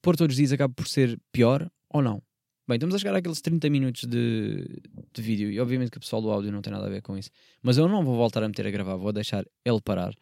pôr 0.03 0.17
todos 0.17 0.35
os 0.35 0.37
dias 0.37 0.53
acaba 0.53 0.73
por 0.75 0.87
ser 0.87 1.19
pior 1.33 1.71
ou 1.89 2.03
não. 2.03 2.23
Bem, 2.69 2.77
estamos 2.77 2.97
a 2.97 2.99
chegar 2.99 3.15
àqueles 3.15 3.41
30 3.41 3.71
minutos 3.71 4.03
de, 4.05 4.83
de 5.13 5.23
vídeo 5.23 5.51
e 5.51 5.61
obviamente 5.61 5.91
que 5.91 5.99
o 5.99 6.01
pessoal 6.01 6.21
do 6.21 6.31
áudio 6.31 6.51
não 6.51 6.61
tem 6.61 6.73
nada 6.73 6.87
a 6.87 6.91
ver 6.91 7.01
com 7.01 7.17
isso. 7.17 7.31
Mas 7.63 7.79
eu 7.79 7.87
não 7.87 8.05
vou 8.05 8.17
voltar 8.17 8.43
a 8.43 8.49
meter 8.49 8.67
a 8.67 8.71
gravar, 8.71 8.97
vou 8.97 9.13
deixar 9.13 9.45
ele 9.65 9.81
parar. 9.81 10.13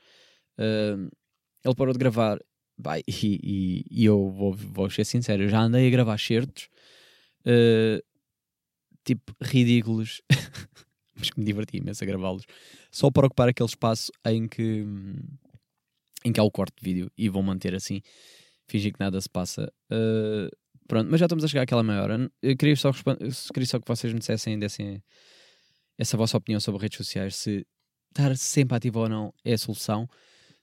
Uh, 0.59 1.09
ele 1.65 1.75
parou 1.75 1.93
de 1.93 1.99
gravar 1.99 2.39
Vai, 2.77 3.03
e, 3.07 3.41
e, 3.43 3.85
e, 3.91 4.05
eu 4.05 4.31
vou, 4.31 4.53
vou 4.53 4.91
ser 4.91 5.05
sincero, 5.05 5.45
eu 5.45 5.49
já 5.49 5.61
andei 5.61 5.87
a 5.87 5.91
gravar 5.91 6.19
certos 6.19 6.69
uh, 7.47 8.03
tipo 9.05 9.33
ridículos, 9.41 10.21
mas 11.15 11.31
que 11.31 11.39
me 11.39 11.47
diverti 11.47 11.77
imenso 11.77 12.03
a 12.03 12.07
gravá-los, 12.07 12.45
só 12.91 13.11
para 13.11 13.27
ocupar 13.27 13.49
aquele 13.49 13.69
espaço 13.69 14.11
em 14.27 14.49
que, 14.49 14.85
em 16.25 16.33
que 16.33 16.41
há 16.41 16.43
o 16.43 16.51
corte 16.51 16.75
de 16.77 16.85
vídeo 16.85 17.13
e 17.17 17.29
vou 17.29 17.43
manter 17.43 17.75
assim, 17.75 18.03
fingir 18.67 18.93
que 18.93 19.01
nada 19.01 19.21
se 19.21 19.29
passa. 19.29 19.73
Uh, 19.91 20.51
pronto, 20.89 21.11
mas 21.11 21.21
já 21.21 21.27
estamos 21.27 21.45
a 21.45 21.49
chegar 21.49 21.63
àquela 21.63 21.83
meia 21.83 22.03
hora. 22.03 22.31
Eu 22.43 22.57
queria 22.57 22.77
só, 22.77 22.93
queria 22.93 23.67
só 23.67 23.79
que 23.79 23.89
vocês 23.89 24.13
me 24.13 24.19
dissessem, 24.19 24.59
dessem 24.59 25.03
essa 25.99 26.17
vossa 26.17 26.37
opinião 26.37 26.61
sobre 26.61 26.83
redes 26.83 26.99
sociais, 26.99 27.37
se 27.37 27.67
estar 28.11 28.37
sempre 28.37 28.77
ativo 28.77 29.01
ou 29.01 29.09
não 29.09 29.35
é 29.45 29.55
a 29.55 29.59
solução, 29.59 30.09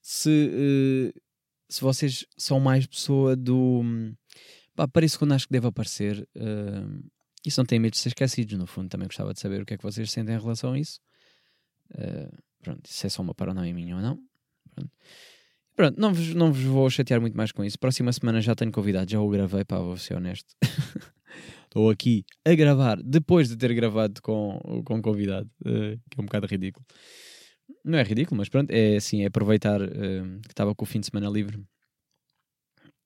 se, 0.02 0.50
uh, 1.10 1.22
se 1.70 1.82
vocês 1.82 2.26
são 2.38 2.60
mais 2.60 2.86
pessoa 2.88 3.36
do. 3.36 3.82
Pá, 4.76 4.84
apareço 4.84 5.20
quando 5.20 5.34
acho 5.34 5.48
que 5.48 5.54
deve 5.54 5.68
aparecer. 5.68 6.28
Uh, 6.36 7.04
se 7.50 7.58
não 7.58 7.66
têm 7.66 7.80
medo 7.80 7.94
de 7.94 7.98
ser 7.98 8.10
esquecidos, 8.10 8.58
no 8.58 8.68
fundo, 8.68 8.88
também 8.88 9.08
gostava 9.08 9.34
de 9.34 9.40
saber 9.40 9.62
o 9.62 9.66
que 9.66 9.74
é 9.74 9.78
que 9.78 9.84
vocês 9.84 10.12
sentem 10.12 10.36
em 10.36 10.40
relação 10.40 10.74
a 10.74 10.80
isso. 10.80 11.00
Uh, 11.92 12.38
pronto, 12.62 12.88
se 12.88 13.08
é 13.08 13.10
só 13.10 13.22
uma 13.22 13.34
paranoia 13.34 13.74
minha 13.74 13.96
ou 13.96 14.02
não. 14.02 14.20
Pronto, 14.74 14.92
pronto 15.76 16.00
não, 16.00 16.14
vos, 16.14 16.34
não 16.34 16.52
vos 16.52 16.64
vou 16.64 16.90
chatear 16.90 17.22
muito 17.22 17.36
mais 17.36 17.52
com 17.52 17.64
isso. 17.64 17.80
Próxima 17.80 18.12
semana 18.14 18.42
já 18.42 18.56
tenho 18.56 18.72
convidado, 18.72 19.10
já 19.10 19.20
o 19.20 19.30
gravei, 19.30 19.64
pá, 19.64 19.80
vou 19.80 19.98
ser 19.98 20.16
honesto. 20.16 20.54
Estou 21.64 21.90
aqui 21.90 22.26
a 22.46 22.54
gravar 22.54 23.02
depois 23.02 23.48
de 23.48 23.56
ter 23.56 23.74
gravado 23.74 24.22
com, 24.22 24.84
com 24.86 25.02
convidado, 25.02 25.50
uh, 25.62 25.98
que 26.10 26.20
é 26.20 26.22
um 26.22 26.26
bocado 26.26 26.46
ridículo. 26.46 26.86
Não 27.86 27.98
é 27.98 28.04
ridículo, 28.04 28.38
mas 28.38 28.50
pronto, 28.50 28.70
é 28.72 28.98
assim, 28.98 29.24
é 29.24 29.28
aproveitar 29.28 29.82
uh, 29.82 30.42
que 30.42 30.52
estava 30.52 30.76
com 30.76 30.84
o 30.84 30.86
fim 30.86 31.00
de 31.00 31.08
semana 31.08 31.30
livre 31.30 31.64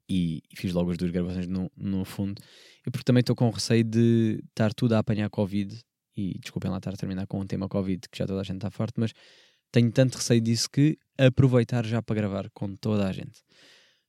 e, 0.10 0.42
e, 0.52 0.56
fiz 0.56 0.74
logo 0.74 0.92
as 0.92 0.98
duas 0.98 1.12
gravações 1.12 1.48
no, 1.48 1.72
no 1.76 2.06
fundo. 2.06 2.42
E 2.86 2.92
porque 2.92 3.04
também 3.04 3.22
estou 3.22 3.36
com 3.36 3.50
receio 3.50 3.84
de 3.84 4.44
estar 4.50 4.74
tudo 4.74 4.94
a 4.94 5.00
apanhar 5.00 5.30
Covid. 5.30 5.80
E 6.18 6.40
desculpem 6.40 6.72
lá 6.72 6.78
estar 6.78 6.94
a 6.94 6.98
terminar 6.98 7.28
com 7.28 7.42
um 7.42 7.46
tema 7.46 7.68
Covid 7.68 8.08
que 8.10 8.18
já 8.18 8.26
toda 8.26 8.40
a 8.40 8.44
gente 8.44 8.58
está 8.58 8.72
forte, 8.72 8.94
mas 8.98 9.12
tenho 9.76 9.92
tanto 9.92 10.16
receio 10.16 10.40
disso 10.40 10.70
que 10.70 10.98
aproveitar 11.18 11.86
já 11.86 12.02
para 12.02 12.16
gravar 12.16 12.50
com 12.52 12.74
toda 12.78 13.06
a 13.06 13.12
gente. 13.12 13.44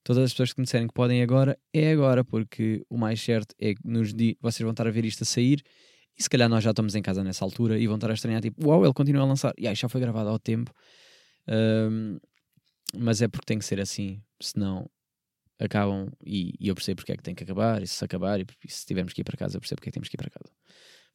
Todas 0.05 0.22
as 0.22 0.31
pessoas 0.31 0.52
que 0.52 0.61
me 0.61 0.64
disserem 0.64 0.87
que 0.87 0.94
podem 0.94 1.20
agora, 1.20 1.59
é 1.74 1.90
agora, 1.90 2.24
porque 2.24 2.85
o 2.88 2.96
mais 2.96 3.20
certo 3.20 3.52
é 3.59 3.74
que 3.74 3.81
nos 3.85 4.14
di 4.14 4.38
vocês 4.40 4.62
vão 4.62 4.70
estar 4.70 4.87
a 4.87 4.90
ver 4.92 5.05
isto 5.05 5.24
a 5.24 5.26
sair 5.26 5.61
e 6.16 6.22
se 6.22 6.31
calhar 6.31 6.48
nós 6.48 6.62
já 6.62 6.70
estamos 6.70 6.94
em 6.94 7.02
casa 7.02 7.24
nessa 7.24 7.44
altura 7.44 7.81
e 7.81 7.87
vão 7.88 7.96
estar 7.96 8.09
a 8.09 8.14
estranhar, 8.14 8.40
tipo, 8.40 8.64
uau, 8.64 8.85
ele 8.85 8.94
continua 8.94 9.22
a 9.22 9.26
lançar. 9.26 9.52
E 9.59 9.66
aí 9.66 9.74
já 9.74 9.88
foi 9.88 10.00
gravado 10.00 10.29
ao 10.29 10.38
tempo. 10.38 10.72
Um, 11.48 12.16
mas 12.96 13.20
é 13.20 13.26
porque 13.26 13.46
tem 13.46 13.59
que 13.59 13.64
ser 13.64 13.81
assim, 13.81 14.22
senão 14.40 14.88
acabam 15.59 16.09
e, 16.24 16.55
e, 16.61 16.68
eu 16.68 16.76
percebo 16.76 16.98
porque 16.98 17.12
é 17.12 17.16
que 17.16 17.22
tem 17.24 17.35
que 17.35 17.42
acabar, 17.42 17.83
e 17.83 17.88
se 17.88 18.05
acabar, 18.05 18.38
e, 18.40 18.46
e 18.64 18.70
se 18.70 18.87
tivermos 18.87 19.12
que 19.12 19.20
ir 19.22 19.24
para 19.24 19.37
casa, 19.37 19.57
eu 19.57 19.61
percebo 19.61 19.81
porque 19.81 19.88
é 19.88 19.90
que 19.90 19.94
temos 19.94 20.09
que 20.09 20.14
ir 20.14 20.18
para 20.18 20.31
casa. 20.31 20.52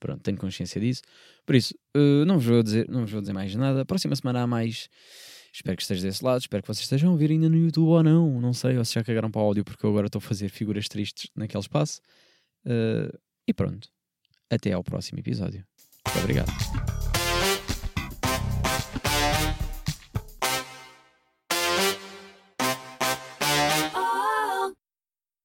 Pronto, 0.01 0.19
tenho 0.21 0.37
consciência 0.37 0.81
disso. 0.81 1.03
Por 1.45 1.55
isso, 1.55 1.75
uh, 1.95 2.25
não, 2.25 2.39
vos 2.39 2.45
vou 2.45 2.63
dizer, 2.63 2.89
não 2.89 3.01
vos 3.01 3.11
vou 3.11 3.21
dizer 3.21 3.33
mais 3.33 3.55
nada. 3.55 3.85
Próxima 3.85 4.15
semana 4.15 4.41
há 4.41 4.47
mais. 4.47 4.89
Espero 5.53 5.77
que 5.77 5.83
esteja 5.83 6.01
desse 6.01 6.25
lado, 6.25 6.41
espero 6.41 6.63
que 6.63 6.67
vocês 6.67 6.83
estejam 6.83 7.09
a 7.09 7.11
ouvir 7.13 7.29
ainda 7.29 7.47
no 7.47 7.57
YouTube 7.57 7.87
ou 7.87 8.03
não. 8.03 8.41
Não 8.41 8.51
sei, 8.51 8.77
ou 8.77 8.83
se 8.83 8.95
já 8.95 9.03
cagaram 9.03 9.29
para 9.29 9.41
o 9.41 9.45
áudio, 9.45 9.63
porque 9.63 9.85
eu 9.85 9.91
agora 9.91 10.07
estou 10.07 10.17
a 10.17 10.21
fazer 10.21 10.49
figuras 10.49 10.87
tristes 10.87 11.29
naquele 11.35 11.61
espaço. 11.61 12.01
Uh, 12.65 13.15
e 13.47 13.53
pronto. 13.53 13.89
Até 14.49 14.73
ao 14.73 14.83
próximo 14.83 15.19
episódio. 15.19 15.63
Muito 16.07 16.19
obrigado. 16.19 17.00